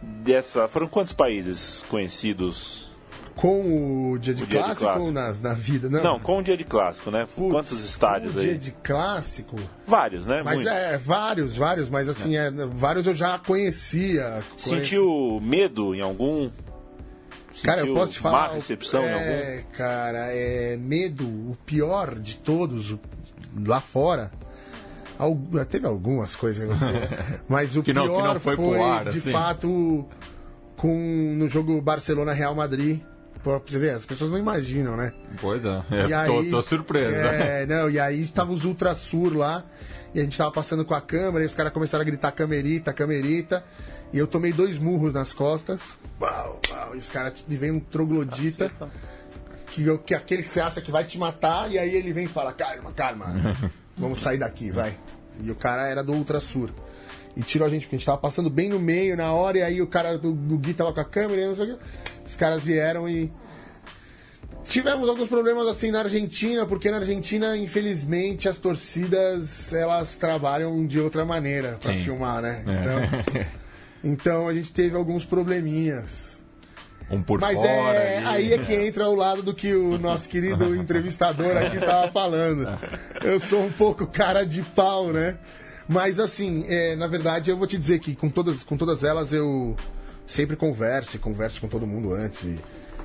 dessa. 0.02 0.68
Foram 0.68 0.88
quantos 0.88 1.14
países 1.14 1.84
conhecidos? 1.90 2.87
Com 3.38 4.12
o 4.14 4.18
dia 4.18 4.34
de 4.34 4.44
O 4.44 4.48
dia 4.48 4.58
de 4.60 4.64
clássico, 4.66 4.86
clássico. 4.86 5.06
ou 5.06 5.12
na, 5.14 5.32
na 5.32 5.54
vida? 5.54 5.88
Não, 5.90 6.04
Não, 6.04 6.20
com 6.20 6.40
o 6.40 6.42
dia 6.44 6.58
de 6.58 6.64
clássico, 6.64 7.12
né? 7.12 7.26
Putz, 7.36 7.52
quantos 7.52 7.86
estádios 7.86 8.36
o 8.36 8.40
aí? 8.40 8.46
dia 8.48 8.58
de 8.58 8.72
clássico. 8.72 9.56
Vários, 9.86 10.26
né? 10.26 10.42
Mas 10.44 10.56
Muitos. 10.56 10.74
é, 10.74 10.98
vários, 10.98 11.56
vários, 11.56 11.88
mas 11.88 12.10
assim, 12.10 12.36
é, 12.36 12.50
vários 12.52 13.06
eu 13.06 13.14
já 13.14 13.38
conhecia. 13.38 14.40
Sentiu 14.58 15.40
medo 15.42 15.94
em 15.94 16.02
algum? 16.02 16.50
Cara, 17.64 17.82
eu 17.82 17.94
posso 17.94 18.14
te 18.14 18.20
falar. 18.20 18.48
Má 18.50 18.54
recepção 18.56 19.04
em 19.04 19.14
algum? 19.14 19.26
é, 19.26 19.64
cara, 19.74 20.28
é 20.34 20.76
medo, 20.78 21.26
o 21.26 21.56
pior 21.66 22.16
de 22.20 22.38
todos 22.38 22.96
lá 23.66 23.80
fora. 23.80 24.32
Algu- 25.20 25.64
teve 25.66 25.86
algumas 25.88 26.36
coisas 26.36 26.68
mas 27.50 27.76
o 27.76 27.78
não- 27.78 27.84
pior 27.84 28.40
foi 28.40 28.56
foi, 28.56 28.82
ar, 28.82 29.06
de 29.10 29.18
assim. 29.18 29.32
fato 29.32 30.06
com 30.76 31.34
no 31.38 31.48
jogo 31.50 31.80
Barcelona 31.82 32.34
Real 32.34 32.54
Madrid. 32.56 33.00
Pra 33.44 33.60
você 33.60 33.80
ver, 33.80 33.92
as 33.92 34.06
pessoas 34.06 34.30
não 34.32 34.38
imaginam, 34.38 34.98
né? 34.98 35.14
Pois 35.40 35.64
é, 35.64 35.84
é, 35.92 36.08
E 36.08 36.14
aí- 36.14 36.28
tô, 36.28 36.58
tô 36.58 36.62
surpreso. 36.62 37.14
É, 37.16 37.66
não, 37.66 37.90
e 37.90 38.00
aí 38.00 38.26
tava 38.28 38.52
os 38.52 38.66
Ultrasur 38.66 39.36
lá, 39.38 39.64
e 40.14 40.20
a 40.20 40.24
gente 40.24 40.38
tava 40.38 40.52
passando 40.52 40.84
com 40.84 40.94
a 40.94 41.02
câmera, 41.02 41.44
e 41.44 41.48
os 41.48 41.56
caras 41.56 41.72
começaram 41.72 42.02
a 42.02 42.06
gritar 42.06 42.32
camerita, 42.32 42.92
camerita, 42.94 43.64
e 44.12 44.18
eu 44.18 44.28
tomei 44.28 44.52
dois 44.52 44.78
murros 44.78 45.14
nas 45.14 45.34
costas, 45.34 45.80
pau, 46.20 46.60
pau, 46.68 46.96
e 46.96 46.98
os 46.98 47.10
caras 47.10 47.34
vem 47.48 47.72
um 47.72 47.80
troglodita, 47.80 48.72
que, 49.72 49.84
eu- 49.86 50.00
que 50.00 50.14
é 50.14 50.18
aquele 50.18 50.44
que 50.44 50.52
você 50.52 50.60
acha 50.62 50.82
que 50.82 50.92
vai 50.92 51.04
te 51.04 51.18
matar, 51.18 51.70
e 51.72 51.78
aí 51.78 51.96
ele 51.96 52.12
vem 52.14 52.26
e 52.26 52.28
fala, 52.28 52.52
calma, 52.54 52.92
calma, 52.94 53.34
vamos 53.98 54.22
sair 54.22 54.38
daqui, 54.38 54.72
vai. 54.72 54.94
E 55.42 55.52
o 55.52 55.56
cara 55.56 55.88
era 55.88 56.04
do 56.04 56.14
Ultrasur. 56.14 56.70
E 57.36 57.44
tirou 57.44 57.68
a 57.68 57.70
gente, 57.70 57.84
porque 57.84 57.96
a 57.96 58.00
gente 58.00 58.06
tava 58.08 58.18
passando 58.18 58.50
bem 58.50 58.68
no 58.68 58.80
meio 58.80 59.16
na 59.16 59.32
hora, 59.32 59.60
e 59.60 59.62
aí 59.62 59.80
o 59.80 59.86
cara 59.86 60.18
do, 60.18 60.34
Gui 60.34 60.74
tava 60.74 60.92
com 60.92 61.00
a 61.00 61.06
câmera, 61.06 61.40
e 61.42 61.46
não 61.46 61.54
sei 61.54 61.72
o 61.72 61.78
quê. 61.78 61.84
Os 62.28 62.36
caras 62.36 62.62
vieram 62.62 63.08
e 63.08 63.32
Tivemos 64.70 65.08
alguns 65.08 65.30
problemas 65.30 65.66
assim 65.66 65.92
na 65.92 66.02
Argentina, 66.02 66.66
porque 66.66 66.92
na 66.92 66.98
Argentina, 66.98 67.56
infelizmente, 67.58 68.50
as 68.50 68.58
torcidas 68.58 69.72
elas 69.72 70.18
trabalham 70.18 70.86
de 70.86 71.00
outra 71.00 71.24
maneira 71.24 71.78
para 71.82 71.94
filmar, 71.96 72.42
né? 72.42 72.64
É. 72.68 72.74
Então, 72.74 73.46
então 74.04 74.48
a 74.48 74.54
gente 74.54 74.74
teve 74.74 74.96
alguns 74.96 75.24
probleminhas. 75.24 76.44
um 77.10 77.24
por 77.24 77.40
Mas 77.40 77.56
fora. 77.56 77.98
é 77.98 78.26
aí 78.26 78.52
é 78.52 78.58
que 78.58 78.74
entra 78.74 79.08
o 79.08 79.16
lado 79.16 79.42
do 79.42 79.54
que 79.54 79.74
o 79.74 79.98
nosso 79.98 80.28
querido 80.28 80.76
entrevistador 80.76 81.56
aqui 81.56 81.78
estava 81.78 82.12
falando. 82.12 82.68
Eu 83.24 83.40
sou 83.40 83.64
um 83.64 83.72
pouco 83.72 84.06
cara 84.06 84.46
de 84.46 84.62
pau, 84.62 85.14
né? 85.14 85.38
Mas 85.88 86.20
assim, 86.20 86.66
é, 86.68 86.94
na 86.98 87.08
verdade, 87.08 87.50
eu 87.50 87.56
vou 87.56 87.66
te 87.66 87.78
dizer 87.78 88.00
que 88.00 88.14
com 88.14 88.30
todas, 88.30 88.64
com 88.64 88.76
todas 88.76 89.06
elas 89.06 89.32
eu 89.32 89.78
sempre 90.28 90.56
converso, 90.56 91.16
e 91.16 91.20
converso 91.20 91.60
com 91.62 91.68
todo 91.68 91.88
mundo 91.88 92.14
antes. 92.14 92.44
E, 92.44 92.60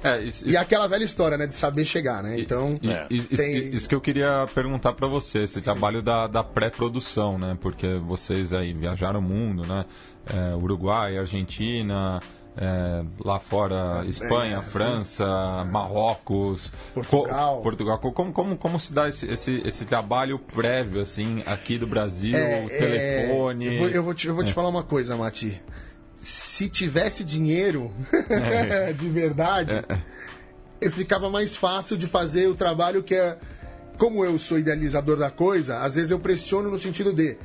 É, 0.04 0.20
isso, 0.20 0.48
e 0.48 0.56
aquela 0.56 0.88
velha 0.88 1.04
história, 1.04 1.38
né, 1.38 1.46
de 1.46 1.54
saber 1.54 1.84
chegar, 1.84 2.24
né? 2.24 2.38
Então, 2.40 2.76
E- 2.82 2.90
É. 2.90 3.06
isso, 3.08 3.28
Tem- 3.36 3.68
isso 3.68 3.88
que 3.88 3.94
eu 3.94 4.00
queria 4.00 4.46
perguntar 4.52 4.92
pra 4.94 5.06
você, 5.06 5.44
esse 5.44 5.60
trabalho 5.62 6.02
da, 6.02 6.26
da 6.26 6.42
pré-produção, 6.42 7.38
né? 7.38 7.56
Porque 7.60 7.86
vocês 8.04 8.52
aí 8.52 8.72
viajaram 8.72 9.20
o 9.20 9.22
mundo, 9.22 9.64
né? 9.64 9.84
É, 10.26 10.56
Uruguai, 10.56 11.16
Argentina, 11.18 12.18
é, 12.56 13.04
lá 13.24 13.38
fora 13.38 14.04
Espanha, 14.06 14.56
é, 14.56 14.60
sim. 14.62 14.70
França, 14.70 15.64
Marrocos, 15.70 16.72
Portugal. 16.94 17.56
Co- 17.56 17.62
Portugal. 17.62 17.98
Como, 17.98 18.32
como, 18.32 18.56
como 18.56 18.80
se 18.80 18.92
dá 18.92 19.08
esse, 19.08 19.26
esse, 19.30 19.62
esse 19.64 19.84
trabalho 19.84 20.38
prévio, 20.38 21.00
assim, 21.00 21.42
aqui 21.46 21.78
do 21.78 21.86
Brasil, 21.86 22.36
É, 22.36 22.66
telefone? 22.66 23.68
é, 23.68 23.74
eu 23.74 23.78
vou, 23.78 23.88
eu 23.88 24.02
vou 24.02 24.14
te, 24.14 24.26
eu 24.28 24.34
vou 24.34 24.44
te 24.44 24.52
falar 24.52 24.68
uma 24.68 24.82
coisa, 24.82 25.16
Mati. 25.16 25.60
Se 26.22 26.68
tivesse 26.68 27.24
dinheiro 27.24 27.90
de 28.96 29.08
verdade, 29.08 29.84
eu 30.80 30.90
ficava 30.90 31.28
mais 31.28 31.56
fácil 31.56 31.96
de 31.96 32.06
fazer 32.06 32.46
o 32.46 32.54
trabalho 32.54 33.02
que 33.02 33.14
é. 33.14 33.36
Como 33.98 34.24
eu 34.24 34.38
sou 34.38 34.58
idealizador 34.58 35.18
da 35.18 35.30
coisa, 35.30 35.80
às 35.80 35.94
vezes 35.96 36.10
eu 36.10 36.18
pressiono 36.18 36.70
no 36.70 36.78
sentido 36.78 37.12
de 37.12 37.36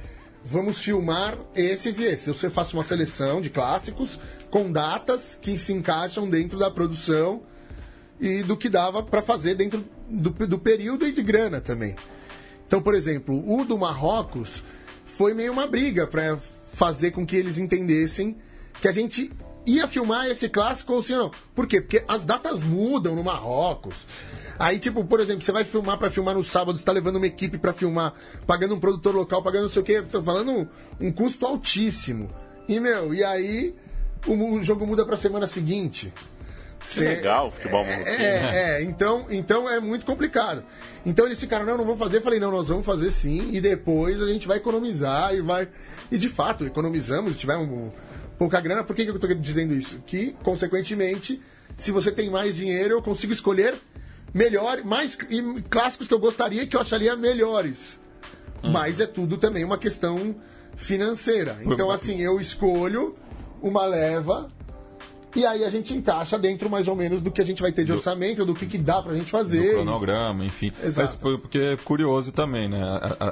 vamos 0.43 0.79
filmar 0.79 1.37
esses 1.55 1.99
e 1.99 2.05
esses. 2.05 2.41
Eu 2.41 2.51
faço 2.51 2.77
uma 2.77 2.83
seleção 2.83 3.41
de 3.41 3.49
clássicos 3.49 4.19
com 4.49 4.71
datas 4.71 5.37
que 5.39 5.57
se 5.57 5.73
encaixam 5.73 6.29
dentro 6.29 6.57
da 6.57 6.71
produção 6.71 7.41
e 8.19 8.43
do 8.43 8.55
que 8.55 8.69
dava 8.69 9.03
para 9.03 9.21
fazer 9.21 9.55
dentro 9.55 9.83
do, 10.09 10.29
do 10.29 10.57
período 10.57 11.05
e 11.05 11.11
de 11.11 11.21
grana 11.21 11.59
também. 11.59 11.95
Então, 12.65 12.81
por 12.81 12.95
exemplo, 12.95 13.43
o 13.47 13.65
do 13.65 13.77
Marrocos 13.77 14.63
foi 15.05 15.33
meio 15.33 15.51
uma 15.51 15.67
briga 15.67 16.07
para 16.07 16.37
fazer 16.73 17.11
com 17.11 17.25
que 17.25 17.35
eles 17.35 17.57
entendessem 17.57 18.37
que 18.81 18.87
a 18.87 18.91
gente 18.91 19.31
ia 19.65 19.87
filmar 19.87 20.27
esse 20.27 20.47
clássico 20.47 20.93
ou 20.93 21.01
se 21.01 21.13
não. 21.13 21.29
Por 21.53 21.67
quê? 21.67 21.81
Porque 21.81 22.03
as 22.07 22.23
datas 22.23 22.59
mudam 22.61 23.15
no 23.15 23.23
Marrocos. 23.23 23.95
Aí, 24.59 24.79
tipo, 24.79 25.03
por 25.03 25.19
exemplo, 25.19 25.43
você 25.43 25.51
vai 25.51 25.63
filmar 25.63 25.97
para 25.99 26.09
filmar 26.09 26.33
no 26.33 26.43
sábado, 26.43 26.77
você 26.79 26.83
tá 26.85 26.91
levando 26.91 27.17
uma 27.17 27.27
equipe 27.27 27.57
para 27.59 27.71
filmar, 27.73 28.13
pagando 28.47 28.73
um 28.73 28.79
produtor 28.79 29.13
local, 29.13 29.43
pagando 29.43 29.63
não 29.63 29.69
sei 29.69 29.81
o 29.81 29.85
quê, 29.85 30.01
tô 30.01 30.23
falando 30.23 30.51
um, 30.51 30.67
um 31.07 31.11
custo 31.11 31.45
altíssimo. 31.45 32.27
E, 32.67 32.79
meu, 32.79 33.13
e 33.13 33.23
aí 33.23 33.75
o, 34.25 34.55
o 34.55 34.63
jogo 34.63 34.87
muda 34.87 35.05
pra 35.05 35.15
semana 35.15 35.45
seguinte. 35.45 36.11
Que 36.79 36.87
Cê- 36.89 37.07
legal 37.09 37.47
o 37.47 37.51
futebol 37.51 37.83
marroquino. 37.83 38.07
é, 38.17 38.77
é, 38.79 38.83
então, 38.83 39.25
então 39.29 39.69
é 39.69 39.79
muito 39.79 40.05
complicado. 40.05 40.63
Então 41.05 41.25
eles 41.25 41.39
ficaram, 41.39 41.65
não, 41.65 41.77
não 41.77 41.83
vamos 41.85 41.99
fazer. 41.99 42.17
Eu 42.17 42.21
falei, 42.21 42.39
não, 42.39 42.51
nós 42.51 42.67
vamos 42.67 42.85
fazer 42.85 43.11
sim, 43.11 43.49
e 43.51 43.59
depois 43.61 44.21
a 44.21 44.27
gente 44.27 44.47
vai 44.47 44.57
economizar 44.57 45.35
e 45.35 45.41
vai. 45.41 45.67
E 46.11 46.17
de 46.17 46.29
fato, 46.29 46.65
economizamos, 46.65 47.35
tivemos 47.35 47.93
pouca 48.37 48.59
grana. 48.61 48.83
Por 48.83 48.95
que, 48.95 49.03
que 49.03 49.11
eu 49.11 49.19
tô 49.19 49.27
dizendo 49.27 49.73
isso? 49.73 50.01
Que, 50.05 50.33
consequentemente, 50.43 51.41
se 51.77 51.91
você 51.91 52.11
tem 52.11 52.29
mais 52.29 52.55
dinheiro, 52.55 52.95
eu 52.95 53.01
consigo 53.01 53.33
escolher 53.33 53.75
melhor, 54.33 54.83
mais 54.83 55.17
e 55.29 55.61
clássicos 55.63 56.07
que 56.07 56.13
eu 56.13 56.19
gostaria 56.19 56.65
que 56.67 56.75
eu 56.75 56.81
acharia 56.81 57.15
melhores. 57.15 57.99
Mas 58.63 58.99
é 58.99 59.05
tudo 59.05 59.37
também 59.37 59.63
uma 59.63 59.77
questão 59.77 60.35
financeira. 60.75 61.59
Então, 61.63 61.89
assim, 61.91 62.21
eu 62.21 62.39
escolho 62.39 63.15
uma 63.61 63.85
leva 63.85 64.47
e 65.35 65.45
aí 65.45 65.63
a 65.63 65.69
gente 65.69 65.93
encaixa 65.93 66.37
dentro 66.39 66.69
mais 66.69 66.87
ou 66.87 66.95
menos 66.95 67.21
do 67.21 67.29
que 67.29 67.41
a 67.41 67.45
gente 67.45 67.61
vai 67.61 67.71
ter 67.71 67.83
de 67.83 67.91
orçamento, 67.91 68.45
do 68.45 68.53
que, 68.53 68.65
que 68.65 68.77
dá 68.77 69.01
pra 69.01 69.13
gente 69.13 69.25
do 69.25 69.29
fazer. 69.29 69.73
cronograma, 69.73 70.43
enfim. 70.45 70.71
Exato. 70.83 71.09
Mas 71.11 71.15
foi- 71.21 71.37
porque 71.37 71.57
é 71.59 71.77
curioso 71.77 72.31
também, 72.31 72.67
né? 72.69 72.81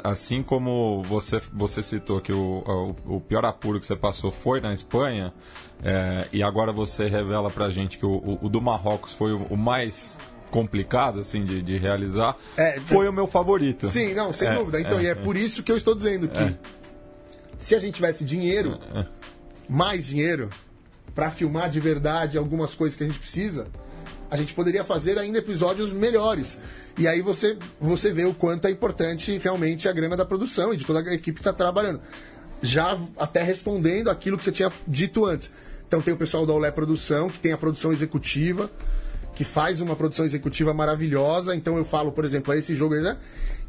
Assim 0.03 0.43
como 0.43 1.01
você, 1.03 1.41
você 1.53 1.81
citou 1.81 2.21
que 2.21 2.31
o, 2.33 2.95
o, 3.07 3.15
o 3.15 3.21
pior 3.21 3.43
apuro 3.45 3.79
que 3.79 3.85
você 3.85 3.95
passou 3.95 4.31
foi 4.31 4.59
na 4.61 4.73
Espanha, 4.73 5.33
é, 5.83 6.27
e 6.31 6.43
agora 6.43 6.71
você 6.71 7.07
revela 7.07 7.49
pra 7.49 7.69
gente 7.69 7.97
que 7.97 8.05
o, 8.05 8.11
o- 8.17 8.39
o 8.43 8.49
do 8.49 8.61
Marrocos 8.61 9.13
foi 9.13 9.33
o, 9.33 9.41
o 9.49 9.57
mais 9.57 10.17
complicado, 10.51 11.19
assim, 11.19 11.43
de, 11.43 11.61
de 11.61 11.77
realizar, 11.77 12.37
É, 12.55 12.79
foi 12.79 13.09
o 13.09 13.13
meu 13.13 13.27
favorito. 13.27 13.89
Sim, 13.89 14.13
não, 14.13 14.31
sem 14.31 14.47
É, 14.47 14.53
dúvida. 14.53 14.79
Então, 14.79 14.99
é, 14.99 15.03
e 15.03 15.07
é 15.07 15.15
por 15.15 15.35
isso 15.35 15.61
que 15.63 15.71
eu 15.71 15.75
estou 15.77 15.93
dizendo 15.95 16.27
que 16.29 16.55
se 17.57 17.75
a 17.75 17.79
gente 17.79 17.95
tivesse 17.95 18.23
dinheiro, 18.23 18.77
É, 18.93 19.05
mais 19.67 20.05
dinheiro, 20.05 20.49
pra 21.15 21.31
filmar 21.31 21.69
de 21.69 21.79
verdade 21.79 22.37
algumas 22.37 22.75
coisas 22.75 22.97
que 22.97 23.03
a 23.03 23.07
gente 23.07 23.17
precisa, 23.17 23.67
a 24.29 24.35
gente 24.35 24.53
poderia 24.53 24.83
fazer 24.83 25.17
ainda 25.17 25.39
episódios 25.39 25.93
melhores. 25.93 26.59
E 26.97 27.07
aí 27.07 27.21
você, 27.21 27.57
você 27.79 28.11
vê 28.11 28.25
o 28.25 28.33
quanto 28.33 28.67
é 28.67 28.71
importante 28.71 29.37
realmente 29.37 29.87
a 29.87 29.93
grana 29.93 30.17
da 30.17 30.25
produção 30.25 30.73
e 30.73 30.77
de 30.77 30.83
toda 30.83 30.99
a 30.99 31.13
equipe 31.13 31.35
que 31.35 31.41
está 31.41 31.53
trabalhando. 31.53 32.01
Já 32.61 32.99
até 33.17 33.41
respondendo 33.41 34.09
aquilo 34.09 34.37
que 34.37 34.43
você 34.43 34.51
tinha 34.51 34.69
dito 34.85 35.25
antes. 35.25 35.51
Então 35.87 36.01
tem 36.01 36.13
o 36.13 36.17
pessoal 36.17 36.45
da 36.45 36.53
Olé 36.53 36.71
Produção, 36.71 37.29
que 37.29 37.39
tem 37.39 37.53
a 37.53 37.57
produção 37.57 37.93
executiva, 37.93 38.69
que 39.35 39.43
faz 39.43 39.79
uma 39.81 39.95
produção 39.95 40.25
executiva 40.25 40.73
maravilhosa. 40.73 41.55
Então 41.55 41.77
eu 41.77 41.85
falo, 41.85 42.11
por 42.11 42.25
exemplo, 42.25 42.53
a 42.53 42.57
esse 42.57 42.75
jogo 42.75 42.95
aí, 42.95 43.01
né? 43.01 43.17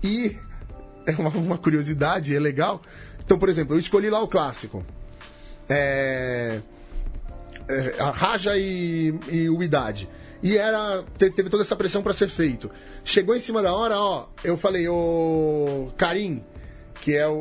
E 0.02 0.36
é 1.06 1.12
uma, 1.12 1.30
uma 1.30 1.58
curiosidade, 1.58 2.34
é 2.34 2.40
legal. 2.40 2.82
Então, 3.24 3.38
por 3.38 3.48
exemplo, 3.48 3.74
eu 3.74 3.78
escolhi 3.78 4.08
lá 4.08 4.20
o 4.22 4.28
clássico. 4.28 4.84
É, 5.68 6.60
é, 7.68 8.02
Raja 8.02 8.56
e, 8.56 9.14
e 9.30 9.48
o 9.50 9.62
Idade. 9.62 10.08
E 10.42 10.56
era. 10.56 11.02
te- 11.18 11.30
Teve 11.30 11.48
toda 11.50 11.62
essa 11.62 11.74
pressão 11.76 12.02
para 12.02 12.12
ser 12.12 12.28
feito. 12.28 12.70
Chegou 13.04 13.34
em 13.34 13.38
cima 13.40 13.62
da 13.62 13.72
hora, 13.74 13.98
ó. 13.98 14.26
Eu 14.44 14.56
falei, 14.56 14.86
ô. 14.88 15.90
Karim, 15.96 16.44
que 17.00 17.14
é 17.16 17.26
o, 17.26 17.32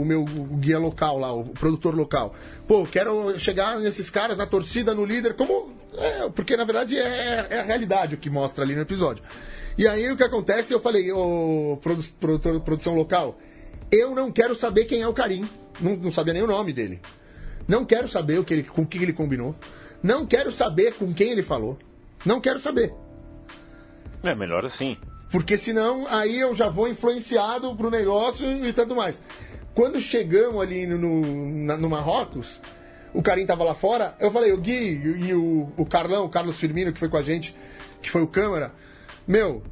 o 0.00 0.04
meu 0.06 0.24
guia 0.24 0.78
local 0.78 1.18
lá, 1.18 1.32
o 1.32 1.44
produtor 1.44 1.94
local. 1.94 2.34
Pô, 2.66 2.84
quero 2.86 3.38
chegar 3.38 3.78
nesses 3.78 4.08
caras, 4.10 4.38
na 4.38 4.46
torcida, 4.46 4.94
no 4.94 5.04
líder, 5.04 5.34
como. 5.34 5.72
é, 5.96 6.28
porque 6.30 6.56
na 6.56 6.64
verdade 6.64 6.96
é, 6.96 7.46
é 7.50 7.60
a 7.60 7.64
realidade 7.64 8.14
o 8.14 8.18
que 8.18 8.30
mostra 8.30 8.64
ali 8.64 8.74
no 8.74 8.82
episódio. 8.82 9.22
E 9.76 9.86
aí 9.86 10.10
o 10.10 10.16
que 10.16 10.24
acontece, 10.24 10.72
eu 10.72 10.80
falei, 10.80 11.10
ô 11.12 11.78
produ 11.82 12.02
produtor, 12.20 12.60
produção 12.60 12.94
local, 12.94 13.38
eu 13.92 14.14
não 14.14 14.30
quero 14.30 14.54
saber 14.54 14.84
quem 14.86 15.02
é 15.02 15.08
o 15.08 15.12
Karim. 15.12 15.48
Não, 15.80 15.96
não 15.96 16.10
sabia 16.12 16.32
nem 16.32 16.42
o 16.42 16.46
nome 16.46 16.72
dele. 16.72 17.00
Não 17.68 17.84
quero 17.84 18.08
saber 18.08 18.38
o 18.40 18.44
que 18.44 18.54
ele, 18.54 18.62
com 18.64 18.82
o 18.82 18.86
que 18.86 18.98
ele 18.98 19.12
combinou. 19.12 19.54
Não 20.02 20.26
quero 20.26 20.50
saber 20.50 20.94
com 20.94 21.12
quem 21.12 21.30
ele 21.30 21.42
falou. 21.42 21.78
Não 22.24 22.40
quero 22.40 22.58
saber. 22.58 22.92
É 24.22 24.34
melhor 24.34 24.64
assim. 24.64 24.96
Porque 25.30 25.56
senão 25.58 26.06
aí 26.08 26.38
eu 26.40 26.54
já 26.54 26.68
vou 26.70 26.88
influenciado 26.88 27.74
pro 27.76 27.90
negócio 27.90 28.46
e 28.66 28.72
tudo 28.72 28.96
mais. 28.96 29.22
Quando 29.74 30.00
chegamos 30.00 30.60
ali 30.62 30.86
no, 30.86 30.96
no, 30.98 31.46
na- 31.66 31.76
no 31.76 31.90
Marrocos, 31.90 32.60
o 33.12 33.22
Karim 33.22 33.44
tava 33.46 33.62
lá 33.64 33.74
fora, 33.74 34.16
eu 34.18 34.30
falei, 34.30 34.52
o 34.52 34.56
Gui 34.56 35.00
e 35.28 35.34
o, 35.34 35.70
o 35.76 35.84
Carlão, 35.84 36.24
o 36.24 36.28
Carlos 36.28 36.56
Firmino, 36.58 36.92
que 36.92 36.98
foi 36.98 37.08
com 37.08 37.16
a 37.18 37.22
gente, 37.22 37.54
que 38.00 38.10
foi 38.10 38.22
o 38.22 38.26
câmera, 38.26 38.72
meu, 39.26 39.62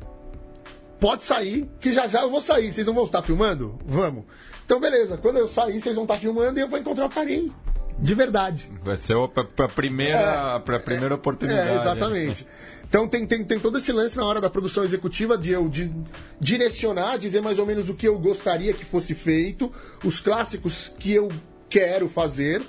pode 1.00 1.22
sair, 1.24 1.68
que 1.80 1.92
já 1.92 2.06
já 2.06 2.22
eu 2.22 2.30
vou 2.30 2.40
sair. 2.40 2.72
Vocês 2.72 2.86
não 2.86 2.94
vão 2.94 3.04
estar 3.04 3.22
filmando? 3.22 3.78
Vamos. 3.84 4.24
Então, 4.64 4.78
beleza. 4.78 5.16
Quando 5.16 5.38
eu 5.38 5.48
sair, 5.48 5.80
vocês 5.80 5.94
vão 5.94 6.04
estar 6.04 6.16
filmando 6.16 6.58
e 6.58 6.62
eu 6.62 6.68
vou 6.68 6.78
encontrar 6.78 7.06
o 7.06 7.10
Karim. 7.10 7.52
De 7.98 8.14
verdade. 8.14 8.70
Vai 8.82 8.98
ser 8.98 9.16
a 9.16 9.68
primeira, 9.68 10.60
pra 10.60 10.78
primeira 10.78 11.14
oportunidade. 11.14 11.70
É, 11.70 11.76
exatamente. 11.76 12.46
Então 12.88 13.08
tem, 13.08 13.26
tem, 13.26 13.42
tem 13.42 13.58
todo 13.58 13.78
esse 13.78 13.90
lance 13.90 14.16
na 14.16 14.24
hora 14.24 14.40
da 14.40 14.48
produção 14.48 14.84
executiva 14.84 15.36
de 15.36 15.50
eu 15.50 15.68
de, 15.68 15.90
direcionar, 16.38 17.18
dizer 17.18 17.40
mais 17.40 17.58
ou 17.58 17.66
menos 17.66 17.88
o 17.88 17.94
que 17.94 18.06
eu 18.06 18.18
gostaria 18.18 18.72
que 18.72 18.84
fosse 18.84 19.14
feito, 19.14 19.72
os 20.04 20.20
clássicos 20.20 20.92
que 20.98 21.12
eu 21.12 21.28
quero 21.68 22.08
fazer. 22.08 22.62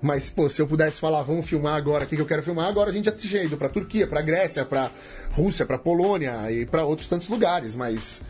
Mas, 0.00 0.30
pô, 0.30 0.48
se 0.48 0.62
eu 0.62 0.66
pudesse 0.66 1.00
falar, 1.00 1.22
vamos 1.22 1.46
filmar 1.46 1.74
agora, 1.74 2.04
o 2.04 2.06
que, 2.06 2.16
que 2.16 2.22
eu 2.22 2.26
quero 2.26 2.42
filmar, 2.42 2.66
agora 2.68 2.90
a 2.90 2.92
gente 2.92 3.06
já 3.06 3.12
tinha 3.12 3.42
ido 3.42 3.56
pra 3.56 3.68
Turquia, 3.68 4.06
pra 4.06 4.22
Grécia, 4.22 4.64
pra 4.64 4.90
Rússia, 5.32 5.66
pra 5.66 5.78
Polônia 5.78 6.50
e 6.50 6.64
pra 6.64 6.84
outros 6.84 7.08
tantos 7.08 7.28
lugares, 7.28 7.74
mas. 7.74 8.22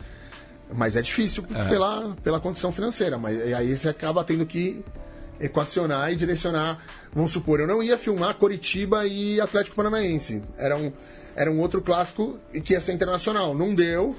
Mas 0.73 0.97
é 0.97 1.01
difícil 1.01 1.43
Pela, 1.43 2.13
pela 2.21 2.41
condição 2.41 2.73
financeira. 2.73 3.17
Mas 3.17 3.37
e 3.37 3.53
aí 3.53 3.77
você 3.77 3.87
acaba 3.87 4.21
tendo 4.25 4.45
que 4.45 4.83
equacionar 5.39 6.11
e 6.11 6.15
direcionar. 6.15 6.79
Vamos 7.13 7.31
supor, 7.31 7.59
eu 7.59 7.67
não 7.67 7.81
ia 7.81 7.97
filmar 7.97 8.35
Coritiba 8.35 9.05
e 9.05 9.39
Atlético 9.41 9.75
Paranaense. 9.75 10.41
Era 10.57 10.77
um, 10.77 10.91
era 11.35 11.51
um 11.51 11.59
outro 11.59 11.81
clássico 11.81 12.39
que 12.63 12.73
ia 12.73 12.81
ser 12.81 12.93
internacional. 12.93 13.53
Não 13.55 13.73
deu. 13.73 14.15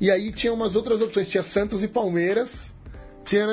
E 0.00 0.10
aí 0.10 0.30
tinha 0.32 0.52
umas 0.52 0.76
outras 0.76 1.00
opções. 1.00 1.28
Tinha 1.28 1.42
Santos 1.42 1.82
e 1.82 1.88
Palmeiras. 1.88 2.72
Tinha, 3.24 3.44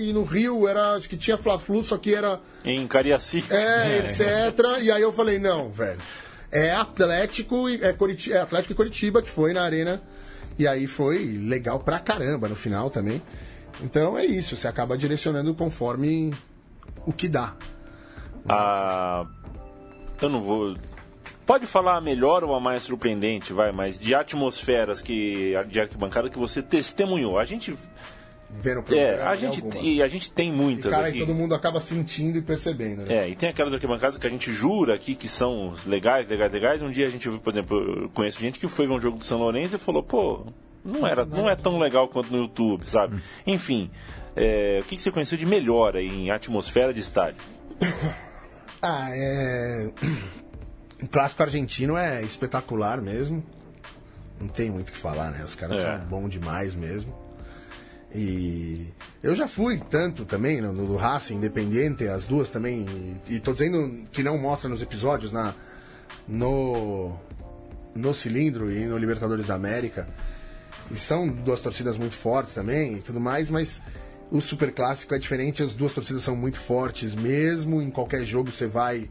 e 0.00 0.12
no 0.12 0.24
Rio 0.24 0.66
era, 0.66 0.94
acho 0.94 1.08
que 1.08 1.16
tinha 1.16 1.38
Fla-Flu, 1.38 1.82
só 1.84 1.96
que 1.96 2.12
era 2.12 2.40
Em 2.64 2.86
Cariaci. 2.88 3.44
é, 3.50 3.98
etc. 3.98 4.82
E 4.82 4.90
aí 4.90 5.00
eu 5.00 5.12
falei, 5.12 5.38
não, 5.38 5.70
velho. 5.70 6.00
É 6.50 6.72
Atlético 6.72 7.68
e 7.70 7.82
é, 7.82 7.92
Curitiba, 7.92 8.36
é 8.36 8.40
Atlético 8.40 8.72
e 8.72 8.76
Curitiba, 8.76 9.22
que 9.22 9.30
foi 9.30 9.52
na 9.52 9.62
arena. 9.62 10.02
E 10.58 10.66
aí 10.66 10.86
foi 10.86 11.38
legal 11.40 11.78
pra 11.78 11.98
caramba 12.00 12.48
no 12.48 12.56
final 12.56 12.90
também. 12.90 13.22
Então 13.82 14.18
é 14.18 14.24
isso, 14.24 14.56
você 14.56 14.68
acaba 14.68 14.96
direcionando 14.96 15.54
conforme 15.54 16.32
o 17.06 17.12
que 17.12 17.28
dá. 17.28 17.54
A... 18.48 19.24
eu 20.20 20.28
não 20.28 20.40
vou 20.40 20.76
Pode 21.44 21.66
falar 21.66 21.98
a 21.98 22.00
melhor 22.00 22.44
ou 22.44 22.54
a 22.54 22.60
mais 22.60 22.84
surpreendente, 22.84 23.52
vai, 23.52 23.72
mas 23.72 23.98
de 23.98 24.14
atmosferas 24.14 25.02
que 25.02 25.54
de 25.68 25.80
arquibancada 25.80 26.30
que 26.30 26.38
você 26.38 26.62
testemunhou. 26.62 27.36
A 27.38 27.44
gente 27.44 27.76
vendo 28.48 28.80
o 28.80 28.82
programa. 28.82 29.08
É, 29.08 29.26
a 29.26 29.34
gente, 29.34 29.62
e 29.80 30.02
a 30.02 30.08
gente 30.08 30.30
tem 30.30 30.52
muitas. 30.52 30.92
E, 30.92 30.94
cara, 30.94 31.08
aqui. 31.08 31.18
todo 31.18 31.34
mundo 31.34 31.54
acaba 31.54 31.80
sentindo 31.80 32.38
e 32.38 32.42
percebendo, 32.42 33.04
né? 33.04 33.24
É, 33.24 33.28
e 33.28 33.34
tem 33.34 33.48
aquelas 33.48 33.74
arquibancadas 33.74 34.16
que 34.16 34.26
a 34.26 34.30
gente 34.30 34.52
jura 34.52 34.94
aqui 34.94 35.14
que 35.14 35.28
são 35.28 35.74
legais, 35.86 36.28
legais, 36.28 36.52
legais. 36.52 36.82
Um 36.82 36.90
dia 36.90 37.06
a 37.06 37.10
gente, 37.10 37.28
por 37.28 37.52
exemplo, 37.52 38.02
eu 38.02 38.08
conheço 38.10 38.40
gente 38.40 38.60
que 38.60 38.68
foi 38.68 38.86
ver 38.86 38.92
um 38.92 39.00
jogo 39.00 39.18
do 39.18 39.24
São 39.24 39.38
Lourenço 39.38 39.76
e 39.76 39.78
falou, 39.78 40.02
pô, 40.02 40.46
não, 40.84 41.06
era, 41.06 41.24
não 41.24 41.48
é 41.48 41.56
tão 41.56 41.78
legal 41.78 42.08
quanto 42.08 42.32
no 42.32 42.38
YouTube, 42.38 42.88
sabe? 42.88 43.16
Hum. 43.16 43.20
Enfim, 43.46 43.90
é, 44.34 44.78
o 44.80 44.84
que, 44.84 44.96
que 44.96 45.02
você 45.02 45.10
conheceu 45.10 45.38
de 45.38 45.46
melhor 45.46 45.96
aí 45.96 46.08
em 46.08 46.30
atmosfera 46.30 46.92
de 46.92 47.00
estádio? 47.00 47.42
Ah, 48.84 49.10
é. 49.12 49.90
O 51.00 51.08
clássico 51.08 51.42
argentino 51.42 51.96
é 51.96 52.22
espetacular 52.22 53.00
mesmo. 53.00 53.44
Não 54.40 54.46
tem 54.46 54.70
muito 54.70 54.88
o 54.88 54.92
que 54.92 54.98
falar, 54.98 55.32
né? 55.32 55.44
Os 55.44 55.56
caras 55.56 55.80
é. 55.80 55.82
são 55.82 55.98
bons 56.06 56.30
demais 56.30 56.76
mesmo. 56.76 57.12
E 58.14 58.88
eu 59.22 59.34
já 59.34 59.48
fui 59.48 59.80
tanto 59.90 60.24
também 60.24 60.60
no, 60.60 60.72
no 60.72 60.96
Racing 60.96 61.36
Independente, 61.36 62.06
as 62.06 62.26
duas 62.26 62.50
também. 62.50 62.86
E, 63.28 63.36
e 63.36 63.40
tô 63.40 63.52
dizendo 63.52 64.04
que 64.12 64.22
não 64.22 64.38
mostra 64.38 64.68
nos 64.68 64.82
episódios 64.82 65.32
na 65.32 65.54
no 66.28 67.16
no 67.94 68.14
cilindro 68.14 68.70
e 68.70 68.84
no 68.84 68.96
Libertadores 68.96 69.46
da 69.46 69.54
América. 69.54 70.06
E 70.90 70.96
são 70.96 71.28
duas 71.28 71.60
torcidas 71.60 71.96
muito 71.96 72.16
fortes 72.16 72.54
também 72.54 72.96
e 72.96 73.00
tudo 73.00 73.20
mais, 73.20 73.50
mas 73.50 73.82
o 74.30 74.40
Super 74.40 74.72
Clássico 74.72 75.14
é 75.14 75.18
diferente, 75.18 75.62
as 75.62 75.74
duas 75.74 75.92
torcidas 75.92 76.22
são 76.22 76.34
muito 76.34 76.58
fortes 76.58 77.14
mesmo, 77.14 77.82
em 77.82 77.90
qualquer 77.90 78.24
jogo 78.24 78.50
você 78.50 78.66
vai. 78.66 79.08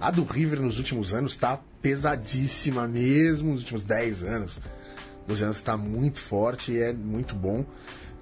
A 0.00 0.10
do 0.10 0.24
River 0.24 0.60
nos 0.60 0.78
últimos 0.78 1.12
anos 1.12 1.36
tá 1.36 1.60
pesadíssima 1.82 2.86
mesmo, 2.86 3.52
nos 3.52 3.60
últimos 3.60 3.84
10 3.84 4.22
anos. 4.22 4.60
12 5.26 5.44
anos 5.44 5.56
está 5.56 5.76
muito 5.76 6.20
forte 6.20 6.72
e 6.72 6.80
é 6.80 6.92
muito 6.92 7.34
bom 7.34 7.64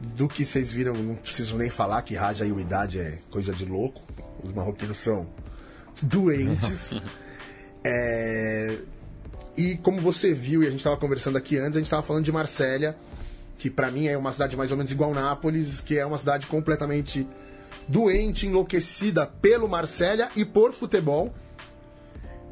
do 0.00 0.28
que 0.28 0.44
vocês 0.44 0.70
viram, 0.70 0.94
não 0.94 1.16
preciso 1.16 1.56
nem 1.56 1.70
falar 1.70 2.02
que 2.02 2.14
Raja 2.14 2.44
e 2.46 2.50
Idade 2.50 2.98
é 2.98 3.18
coisa 3.30 3.52
de 3.52 3.64
louco. 3.64 4.00
Os 4.42 4.52
marroquinos 4.52 4.98
são 4.98 5.26
doentes. 6.02 6.90
é... 7.84 8.78
E 9.58 9.76
como 9.76 10.00
você 10.00 10.32
viu, 10.32 10.62
e 10.62 10.68
a 10.68 10.70
gente 10.70 10.78
estava 10.78 10.96
conversando 10.96 11.36
aqui 11.36 11.58
antes, 11.58 11.76
a 11.76 11.80
gente 11.80 11.86
estava 11.86 12.02
falando 12.04 12.24
de 12.24 12.30
Marsella, 12.30 12.96
que 13.58 13.68
para 13.68 13.90
mim 13.90 14.06
é 14.06 14.16
uma 14.16 14.32
cidade 14.32 14.56
mais 14.56 14.70
ou 14.70 14.76
menos 14.76 14.92
igual 14.92 15.12
Nápoles, 15.12 15.80
que 15.80 15.98
é 15.98 16.06
uma 16.06 16.16
cidade 16.16 16.46
completamente 16.46 17.26
doente, 17.88 18.46
enlouquecida 18.46 19.26
pelo 19.26 19.68
Marsella 19.68 20.28
e 20.36 20.44
por 20.44 20.72
futebol. 20.72 21.34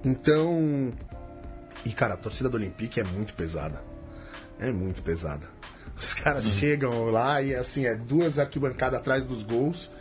Então. 0.05 0.93
E 1.85 1.93
cara, 1.93 2.15
a 2.15 2.17
torcida 2.17 2.49
do 2.49 2.57
Olympique 2.57 2.99
é 2.99 3.05
muito 3.05 3.35
pesada. 3.35 3.85
É 4.59 4.73
muito 4.73 5.01
pesada. 5.01 5.47
Os 5.97 6.13
caras 6.13 6.45
uhum. 6.45 6.51
chegam 6.51 7.05
lá 7.05 7.41
e 7.41 7.55
assim, 7.55 7.87
é 7.87 7.95
duas 7.95 8.41
arquibancadas 8.41 8.99
atrás 8.99 9.25
dos 9.25 9.45
gols, 9.45 9.93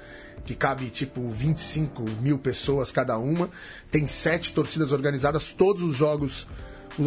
que 0.44 0.56
cabe 0.56 0.90
tipo 0.90 1.30
25 1.30 2.04
mil 2.20 2.40
pessoas 2.40 2.92
cada 2.92 3.16
uma. 3.20 3.48
Tem 3.92 4.08
sete 4.08 4.54
torcidas 4.54 4.92
organizadas, 4.92 5.54
todos 5.54 5.84
os 5.84 5.96
jogos, 5.96 6.48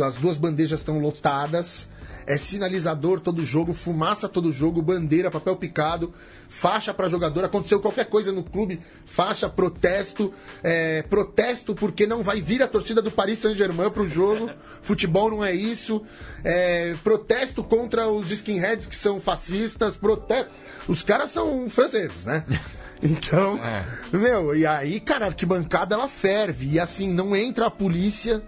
as 0.04 0.16
duas 0.16 0.36
bandejas 0.36 0.80
estão 0.80 0.98
lotadas 0.98 1.88
é 2.28 2.36
sinalizador 2.36 3.20
todo 3.20 3.42
jogo, 3.42 3.72
fumaça 3.72 4.28
todo 4.28 4.52
jogo, 4.52 4.82
bandeira, 4.82 5.30
papel 5.30 5.56
picado, 5.56 6.12
faixa 6.46 6.92
para 6.92 7.08
jogador. 7.08 7.42
Aconteceu 7.42 7.80
qualquer 7.80 8.04
coisa 8.04 8.30
no 8.30 8.42
clube, 8.42 8.80
faixa, 9.06 9.48
protesto, 9.48 10.30
é, 10.62 11.00
protesto 11.00 11.74
porque 11.74 12.06
não 12.06 12.22
vai 12.22 12.42
vir 12.42 12.62
a 12.62 12.68
torcida 12.68 13.00
do 13.00 13.10
Paris 13.10 13.38
Saint-Germain 13.38 13.90
pro 13.90 14.06
jogo. 14.06 14.50
Futebol 14.82 15.30
não 15.30 15.42
é 15.42 15.54
isso. 15.54 16.02
É, 16.44 16.94
protesto 17.02 17.64
contra 17.64 18.06
os 18.10 18.30
skinheads 18.30 18.86
que 18.86 18.94
são 18.94 19.18
fascistas, 19.18 19.96
protesto. 19.96 20.52
Os 20.86 21.02
caras 21.02 21.30
são 21.30 21.70
franceses, 21.70 22.26
né? 22.26 22.44
Então, 23.00 23.64
é. 23.64 23.86
meu, 24.12 24.56
e 24.56 24.66
aí, 24.66 24.98
cara, 24.98 25.26
a 25.26 25.28
arquibancada 25.28 25.94
ela 25.94 26.08
ferve. 26.08 26.66
E 26.66 26.80
assim, 26.80 27.08
não 27.08 27.36
entra 27.36 27.66
a 27.66 27.70
polícia 27.70 28.42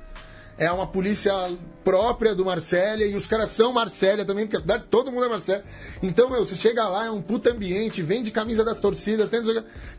é 0.61 0.71
uma 0.71 0.87
polícia 0.87 1.33
própria 1.83 2.35
do 2.35 2.45
Marsella 2.45 3.03
e 3.03 3.17
os 3.17 3.27
caras 3.27 3.51
são 3.51 3.73
Marsella 3.73 4.27
também, 4.27 4.45
porque 4.45 4.59
a 4.59 4.61
cidade 4.61 4.85
todo 4.91 5.11
mundo 5.11 5.25
é 5.25 5.29
Marsella. 5.31 5.65
Então, 6.03 6.29
meu, 6.29 6.45
você 6.45 6.55
chega 6.55 6.87
lá, 6.87 7.07
é 7.07 7.11
um 7.11 7.23
puta 7.23 7.51
ambiente, 7.51 8.03
vende 8.03 8.31
camisa 8.31 8.63
das 8.63 8.79
torcidas, 8.79 9.31
tem, 9.31 9.43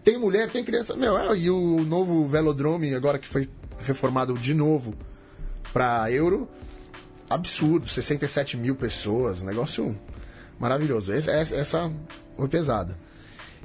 tem 0.04 0.20
mulher, 0.20 0.52
tem 0.52 0.64
criança. 0.64 0.96
Meu, 0.96 1.18
é, 1.18 1.36
e 1.36 1.50
o 1.50 1.84
novo 1.84 2.28
velodrome, 2.28 2.94
agora 2.94 3.18
que 3.18 3.28
foi 3.28 3.50
reformado 3.80 4.36
de 4.36 4.54
novo 4.54 4.94
pra 5.74 6.12
Euro, 6.12 6.48
absurdo, 7.28 7.90
67 7.90 8.56
mil 8.56 8.76
pessoas, 8.76 9.42
negócio 9.42 10.00
maravilhoso. 10.60 11.12
Essa 11.12 11.92
foi 12.36 12.48
pesada. 12.48 12.96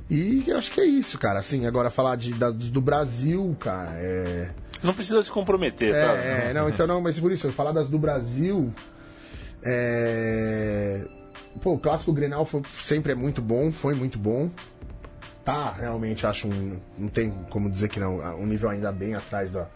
E 0.08 0.44
eu 0.46 0.56
acho 0.56 0.70
que 0.70 0.80
é 0.80 0.84
isso, 0.84 1.18
cara. 1.18 1.40
Assim, 1.40 1.66
agora 1.66 1.90
falar 1.90 2.16
de, 2.16 2.32
da, 2.34 2.50
do 2.50 2.80
Brasil, 2.80 3.56
cara, 3.58 3.90
é 3.94 4.50
não 4.82 4.94
precisa 4.94 5.22
se 5.22 5.30
comprometer, 5.30 5.94
é, 5.94 6.06
tá? 6.06 6.12
É, 6.12 6.54
não, 6.54 6.68
então 6.68 6.86
não, 6.86 7.00
mas 7.00 7.18
por 7.18 7.32
isso, 7.32 7.50
falar 7.50 7.72
das 7.72 7.88
do 7.88 7.98
Brasil. 7.98 8.72
É... 9.62 11.04
Pô, 11.62 11.74
o 11.74 11.78
clássico 11.78 12.12
Grenal 12.12 12.44
foi, 12.44 12.62
sempre 12.78 13.12
é 13.12 13.14
muito 13.14 13.40
bom, 13.40 13.72
foi 13.72 13.94
muito 13.94 14.18
bom. 14.18 14.50
Tá, 15.44 15.72
realmente 15.72 16.26
acho 16.26 16.48
um. 16.48 16.78
Não 16.98 17.08
tem 17.08 17.30
como 17.50 17.70
dizer 17.70 17.88
que 17.88 17.98
não, 17.98 18.18
um 18.36 18.46
nível 18.46 18.68
ainda 18.68 18.92
bem 18.92 19.14
atrás 19.14 19.50
do, 19.50 19.66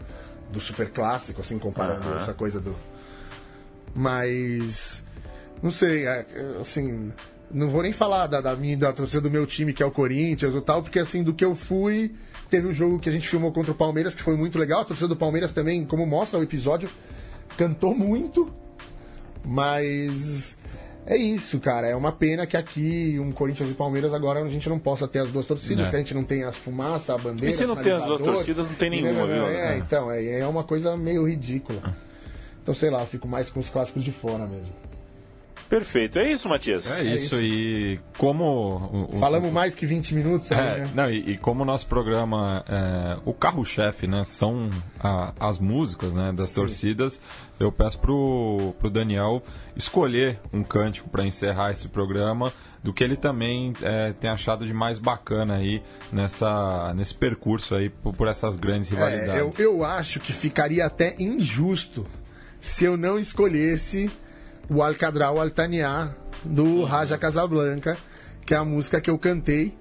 do 0.51 0.59
super 0.59 0.89
clássico, 0.89 1.41
assim, 1.41 1.57
comparando 1.57 2.07
uh 2.07 2.13
-huh. 2.13 2.17
essa 2.17 2.33
coisa 2.33 2.59
do. 2.59 2.75
Mas. 3.95 5.03
Não 5.63 5.71
sei, 5.71 6.05
é, 6.05 6.25
assim. 6.59 7.11
Não 7.53 7.69
vou 7.69 7.83
nem 7.83 7.91
falar 7.91 8.27
da, 8.27 8.41
da 8.41 8.55
minha 8.55 8.77
da 8.77 8.93
torcida 8.93 9.21
do 9.21 9.31
meu 9.31 9.45
time, 9.45 9.73
que 9.73 9.83
é 9.83 9.85
o 9.85 9.91
Corinthians 9.91 10.55
ou 10.55 10.61
tal, 10.61 10.81
porque 10.81 10.99
assim, 10.99 11.23
do 11.23 11.33
que 11.33 11.43
eu 11.43 11.55
fui 11.55 12.13
Teve 12.51 12.67
um 12.67 12.73
jogo 12.73 12.99
que 12.99 13.07
a 13.07 13.11
gente 13.13 13.29
filmou 13.29 13.49
contra 13.53 13.71
o 13.71 13.75
Palmeiras, 13.75 14.13
que 14.13 14.21
foi 14.21 14.35
muito 14.35 14.59
legal. 14.59 14.81
A 14.81 14.85
torcida 14.85 15.07
do 15.07 15.15
Palmeiras 15.15 15.53
também, 15.53 15.85
como 15.85 16.05
mostra 16.05 16.37
o 16.37 16.43
episódio, 16.43 16.89
cantou 17.57 17.95
muito. 17.95 18.51
Mas 19.45 20.57
é 21.05 21.15
isso, 21.15 21.61
cara. 21.61 21.87
É 21.87 21.95
uma 21.95 22.11
pena 22.11 22.45
que 22.45 22.57
aqui, 22.57 23.17
um 23.21 23.31
Corinthians 23.31 23.71
e 23.71 23.73
Palmeiras, 23.73 24.13
agora 24.13 24.43
a 24.43 24.49
gente 24.49 24.67
não 24.67 24.77
possa 24.77 25.07
ter 25.07 25.19
as 25.19 25.31
duas 25.31 25.45
torcidas, 25.45 25.87
é. 25.87 25.89
que 25.89 25.95
a 25.95 25.99
gente 25.99 26.13
não 26.13 26.25
tem 26.25 26.43
as 26.43 26.57
fumaça, 26.57 27.15
a 27.15 27.17
bandeira. 27.17 27.55
E 27.55 27.57
se 27.57 27.65
não 27.65 27.77
tem 27.77 27.93
as 27.93 28.03
duas 28.03 28.19
torcidas, 28.19 28.67
não 28.67 28.75
tem 28.75 28.89
nenhuma, 28.89 29.25
viu? 29.25 29.47
É, 29.47 29.77
então, 29.77 30.11
é, 30.11 30.39
é 30.41 30.45
uma 30.45 30.65
coisa 30.65 30.97
meio 30.97 31.25
ridícula. 31.25 31.81
Então, 32.61 32.73
sei 32.73 32.89
lá, 32.89 32.99
eu 32.99 33.07
fico 33.07 33.29
mais 33.29 33.49
com 33.49 33.61
os 33.61 33.69
clássicos 33.69 34.03
de 34.03 34.11
fora 34.11 34.45
mesmo. 34.45 34.73
Perfeito. 35.71 36.19
É 36.19 36.29
isso, 36.29 36.49
Matias? 36.49 36.85
É, 36.91 36.99
é 36.99 37.15
isso. 37.15 37.41
E 37.41 37.97
como. 38.17 39.07
O, 39.09 39.19
Falamos 39.19 39.47
o, 39.47 39.51
mais 39.53 39.73
que 39.73 39.85
20 39.85 40.13
minutos, 40.13 40.51
é, 40.51 40.55
né? 40.55 40.91
Não, 40.93 41.09
e, 41.09 41.31
e, 41.31 41.37
como 41.37 41.63
o 41.63 41.65
nosso 41.65 41.87
programa, 41.87 42.61
é, 42.67 43.17
o 43.23 43.33
carro-chefe, 43.33 44.05
né? 44.05 44.25
São 44.25 44.69
a, 44.99 45.33
as 45.39 45.59
músicas 45.59 46.11
né, 46.11 46.33
das 46.33 46.49
Sim. 46.49 46.55
torcidas. 46.55 47.21
Eu 47.57 47.71
peço 47.71 47.97
pro, 47.99 48.75
pro 48.79 48.89
Daniel 48.89 49.41
escolher 49.73 50.41
um 50.51 50.61
cântico 50.61 51.09
para 51.09 51.23
encerrar 51.23 51.71
esse 51.71 51.87
programa 51.87 52.51
do 52.83 52.91
que 52.91 53.01
ele 53.01 53.15
também 53.15 53.71
é, 53.81 54.11
tem 54.11 54.29
achado 54.29 54.65
de 54.65 54.73
mais 54.73 54.99
bacana 54.99 55.55
aí 55.55 55.81
nessa, 56.11 56.93
nesse 56.93 57.15
percurso 57.15 57.75
aí 57.75 57.89
por, 57.89 58.13
por 58.13 58.27
essas 58.27 58.57
grandes 58.57 58.91
é, 58.91 58.95
rivalidades. 58.95 59.57
eu, 59.57 59.75
eu 59.75 59.85
acho 59.85 60.19
que 60.19 60.33
ficaria 60.33 60.85
até 60.85 61.15
injusto 61.17 62.05
se 62.59 62.83
eu 62.83 62.97
não 62.97 63.17
escolhesse 63.17 64.11
o 64.71 64.81
Alcadral 64.81 65.37
Altaniá 65.37 66.15
do 66.45 66.85
Raja 66.85 67.17
Casablanca, 67.17 67.97
que 68.45 68.53
é 68.53 68.57
a 68.57 68.63
música 68.63 69.01
que 69.01 69.09
eu 69.09 69.17
cantei 69.17 69.75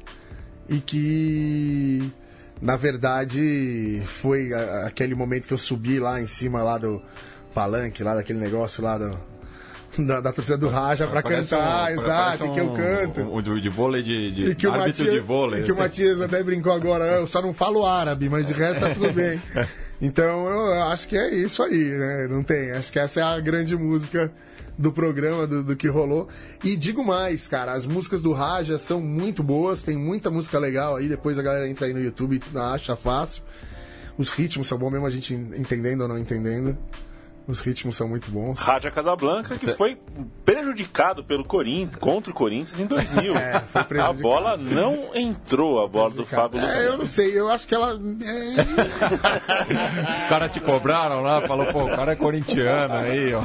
e 0.68 0.80
que 0.80 2.12
na 2.60 2.76
verdade 2.76 4.02
foi 4.04 4.52
aquele 4.84 5.14
momento 5.14 5.46
que 5.46 5.54
eu 5.54 5.58
subi 5.58 6.00
lá 6.00 6.20
em 6.20 6.26
cima 6.26 6.60
lá 6.64 6.76
do 6.76 7.00
palanque, 7.54 8.02
lá 8.02 8.16
daquele 8.16 8.40
negócio 8.40 8.82
lá 8.82 8.98
do, 8.98 9.16
da, 9.96 10.20
da 10.20 10.32
torcida 10.32 10.58
do 10.58 10.68
Raja 10.68 11.06
para 11.06 11.22
cantar, 11.22 11.92
um, 11.92 12.00
exato, 12.00 12.44
um, 12.46 12.52
que 12.52 12.60
eu 12.60 12.74
canto. 12.74 13.20
O 13.22 13.38
um, 13.38 13.60
de 13.60 13.68
vôlei 13.68 14.02
de, 14.02 14.32
de 14.32 14.50
e 14.50 14.54
que 14.56 14.66
o 14.66 14.72
Matias, 14.72 15.12
de 15.12 15.20
vôlei. 15.20 15.60
E 15.60 15.64
que 15.64 15.70
assim. 15.70 15.80
o 15.80 15.82
Matias 15.82 16.20
até 16.20 16.42
brincou 16.42 16.72
agora, 16.72 17.04
eu 17.06 17.28
só 17.28 17.40
não 17.40 17.54
falo 17.54 17.86
árabe, 17.86 18.28
mas 18.28 18.44
de 18.44 18.52
resto 18.52 18.80
tá 18.80 18.90
tudo 18.90 19.12
bem. 19.12 19.40
Então 20.00 20.48
eu 20.48 20.82
acho 20.84 21.06
que 21.06 21.16
é 21.16 21.34
isso 21.34 21.62
aí, 21.62 21.84
né? 21.98 22.26
Não 22.28 22.42
tem. 22.42 22.70
Acho 22.70 22.90
que 22.90 22.98
essa 22.98 23.20
é 23.20 23.22
a 23.22 23.38
grande 23.38 23.76
música 23.76 24.32
do 24.78 24.90
programa, 24.90 25.46
do, 25.46 25.62
do, 25.62 25.76
que 25.76 25.88
rolou. 25.88 26.26
E 26.64 26.74
digo 26.74 27.04
mais, 27.04 27.46
cara, 27.46 27.72
as 27.72 27.84
músicas 27.84 28.22
do 28.22 28.32
Raja 28.32 28.78
são 28.78 29.00
muito 29.00 29.42
boas, 29.42 29.82
tem 29.82 29.96
muita 29.96 30.30
música 30.30 30.58
legal 30.58 30.96
aí, 30.96 31.06
depois 31.06 31.38
a 31.38 31.42
galera 31.42 31.68
entra 31.68 31.86
aí 31.86 31.92
no 31.92 32.00
YouTube 32.00 32.40
e 32.40 32.58
acha 32.58 32.96
fácil. 32.96 33.42
Os 34.16 34.30
ritmos 34.30 34.68
são 34.68 34.78
bons 34.78 34.90
mesmo 34.90 35.06
a 35.06 35.10
gente 35.10 35.34
entendendo 35.34 36.02
ou 36.02 36.08
não 36.08 36.18
entendendo. 36.18 36.78
Os 37.50 37.60
ritmos 37.60 37.96
são 37.96 38.08
muito 38.08 38.30
bons. 38.30 38.60
Rádio 38.60 38.92
Casablanca, 38.92 39.56
que 39.56 39.66
foi 39.74 39.98
prejudicado 40.44 41.24
pelo 41.24 41.44
Corinthians, 41.44 41.96
contra 41.98 42.30
o 42.30 42.34
Corinthians 42.34 42.78
em 42.78 42.86
2000. 42.86 43.30
É, 43.40 43.60
foi 43.60 43.84
prejudicado. 43.84 44.18
A 44.18 44.22
bola 44.22 44.56
não 44.56 45.14
entrou, 45.14 45.82
a 45.82 45.88
bola 45.88 46.10
do 46.10 46.26
Fábio 46.26 46.60
É, 46.60 46.86
eu 46.86 46.98
não 46.98 47.06
sei, 47.06 47.38
eu 47.38 47.50
acho 47.50 47.66
que 47.66 47.74
ela. 47.74 47.92
É... 47.92 48.60
Os 50.22 50.28
caras 50.28 50.52
te 50.52 50.60
cobraram 50.60 51.22
lá, 51.22 51.46
falou, 51.46 51.66
pô, 51.66 51.84
o 51.84 51.88
cara 51.88 52.12
é 52.12 52.16
corintiano 52.16 52.94
aí, 52.94 53.32
ó. 53.32 53.40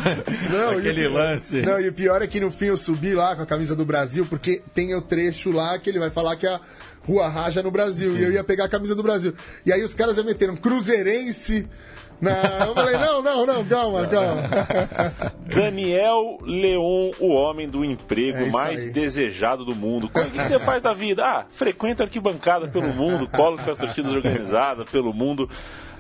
Não, 0.52 0.78
Aquele 0.78 1.08
lance. 1.08 1.62
Não, 1.62 1.80
e 1.80 1.88
o 1.88 1.94
pior 1.94 2.22
é 2.22 2.28
que 2.28 2.40
no 2.40 2.52
fim 2.52 2.66
eu 2.66 2.78
subi 2.78 3.14
lá 3.14 3.36
com 3.36 3.42
a 3.42 3.46
camisa 3.46 3.76
do 3.76 3.86
Brasil, 3.86 4.26
porque 4.26 4.62
tem 4.74 4.94
o 4.94 5.02
trecho 5.02 5.52
lá 5.52 5.80
que 5.80 5.90
ele 5.90 6.00
vai 6.00 6.10
falar 6.10 6.36
que 6.36 6.46
a 6.46 6.60
Rua 7.06 7.30
Raja 7.30 7.62
no 7.64 7.72
Brasil. 7.72 8.10
Sim. 8.10 8.18
E 8.18 8.24
eu 8.24 8.32
ia 8.32 8.44
pegar 8.44 8.66
a 8.66 8.70
camisa 8.70 8.96
do 8.96 9.04
Brasil. 9.04 9.34
E 9.66 9.72
aí 9.72 9.84
os 9.84 9.94
caras 9.94 10.16
já 10.16 10.24
meteram 10.24 10.56
Cruzeirense. 10.56 11.68
Não, 12.26 12.68
eu 12.68 12.74
falei, 12.74 12.98
não, 12.98 13.22
não, 13.22 13.46
não, 13.46 13.66
calma, 13.66 14.08
calma. 14.08 14.42
Daniel 15.46 16.40
Leon, 16.42 17.12
o 17.20 17.30
homem 17.30 17.70
do 17.70 17.86
emprego 17.86 18.40
é 18.40 18.50
mais 18.50 18.88
aí. 18.88 18.90
desejado 18.92 19.64
do 19.64 19.76
mundo. 19.76 20.06
O 20.08 20.10
que 20.10 20.42
você 20.42 20.60
faz 20.60 20.82
da 20.82 20.94
vida? 20.94 21.24
Ah, 21.24 21.46
frequenta 21.50 22.04
arquibancada 22.04 22.68
pelo 22.68 22.88
mundo, 22.88 23.28
colo 23.28 23.58
com 23.58 23.70
as 23.70 23.78
torcidas 23.78 24.12
organizadas 24.12 24.90
pelo 24.90 25.14
mundo 25.14 25.50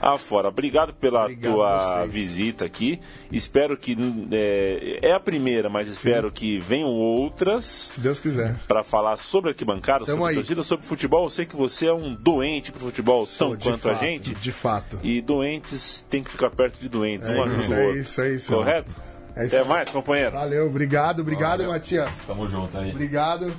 afora. 0.01 0.49
Obrigado 0.49 0.93
pela 0.93 1.23
Obrigado 1.23 1.53
tua 1.53 2.05
visita 2.05 2.65
aqui. 2.65 2.99
Espero 3.31 3.77
que. 3.77 3.97
É, 4.31 5.09
é 5.09 5.13
a 5.13 5.19
primeira, 5.19 5.69
mas 5.69 5.87
espero 5.87 6.29
Sim. 6.29 6.33
que 6.33 6.59
venham 6.59 6.89
outras. 6.89 7.65
Se 7.65 7.99
Deus 7.99 8.19
quiser. 8.19 8.55
Para 8.67 8.83
falar 8.83 9.17
sobre 9.17 9.51
arquibancada, 9.51 10.05
Tamo 10.05 10.17
sobre 10.17 10.29
aí. 10.29 10.35
torcida, 10.35 10.63
sobre 10.63 10.85
futebol. 10.85 11.23
Eu 11.25 11.29
sei 11.29 11.45
que 11.45 11.55
você 11.55 11.87
é 11.87 11.93
um 11.93 12.13
doente 12.13 12.71
pro 12.71 12.81
futebol, 12.81 13.25
Sou, 13.25 13.51
tão 13.51 13.71
quanto 13.71 13.81
fato, 13.81 13.95
a 13.95 14.05
gente. 14.05 14.33
De 14.35 14.51
fato. 14.51 14.99
E 15.03 15.21
doentes 15.21 16.05
tem 16.09 16.23
que 16.23 16.31
ficar 16.31 16.49
perto 16.49 16.79
de 16.79 16.89
doentes. 16.89 17.27
É, 17.27 17.41
um 17.41 17.55
isso, 17.55 17.73
é 17.73 17.91
isso, 17.91 18.21
é 18.21 18.29
isso. 18.33 18.53
Correto? 18.53 18.89
É 19.35 19.45
isso. 19.45 19.55
Até 19.57 19.67
mais, 19.67 19.89
companheiro. 19.89 20.31
Valeu, 20.31 20.67
obrigado, 20.67 21.19
obrigado, 21.21 21.59
Valeu. 21.59 21.73
Matias. 21.73 22.09
Tamo 22.25 22.47
junto 22.47 22.77
aí. 22.77 22.91
Obrigado. 22.91 23.51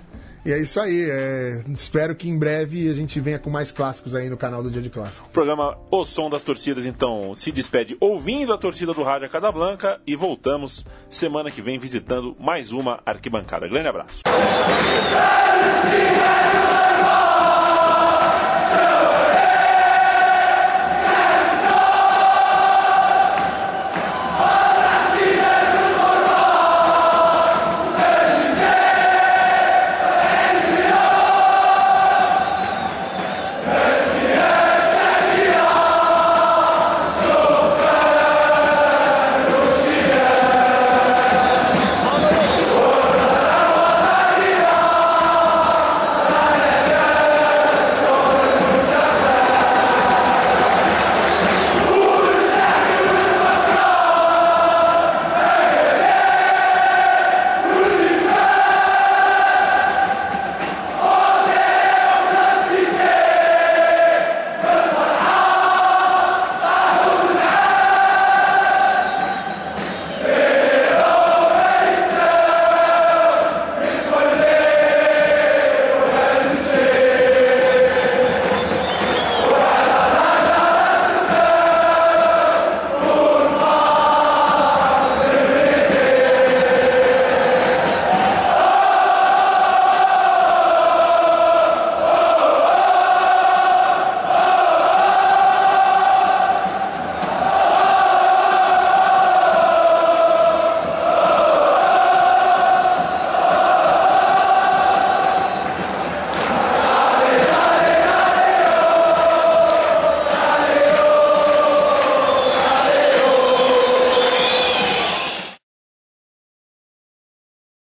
E 0.46 0.52
é 0.52 0.61
isso 0.61 0.78
aí. 0.78 1.11
É... 1.11 1.64
Espero 1.76 2.14
que 2.14 2.28
em 2.28 2.38
breve 2.38 2.88
a 2.88 2.94
gente 2.94 3.18
venha 3.18 3.37
com 3.37 3.50
mais 3.50 3.72
clássicos 3.72 4.14
aí 4.14 4.30
no 4.30 4.37
canal 4.37 4.62
do 4.62 4.70
Dia 4.70 4.80
de 4.80 4.88
Clássico. 4.88 5.26
O 5.26 5.32
programa 5.32 5.76
O 5.90 6.04
Som 6.04 6.30
das 6.30 6.44
Torcidas, 6.44 6.87
então, 6.87 7.35
se 7.35 7.50
despede 7.50 7.96
ouvindo 7.98 8.52
a 8.52 8.59
torcida 8.59 8.92
do 8.92 9.02
Rádio 9.02 9.28
Casablanca 9.28 10.00
e 10.06 10.14
voltamos 10.14 10.87
semana 11.11 11.50
que 11.50 11.61
vem 11.61 11.80
visitando 11.80 12.37
mais 12.38 12.70
uma 12.70 13.00
arquibancada. 13.04 13.66
Grande 13.66 13.88
abraço. 13.88 14.22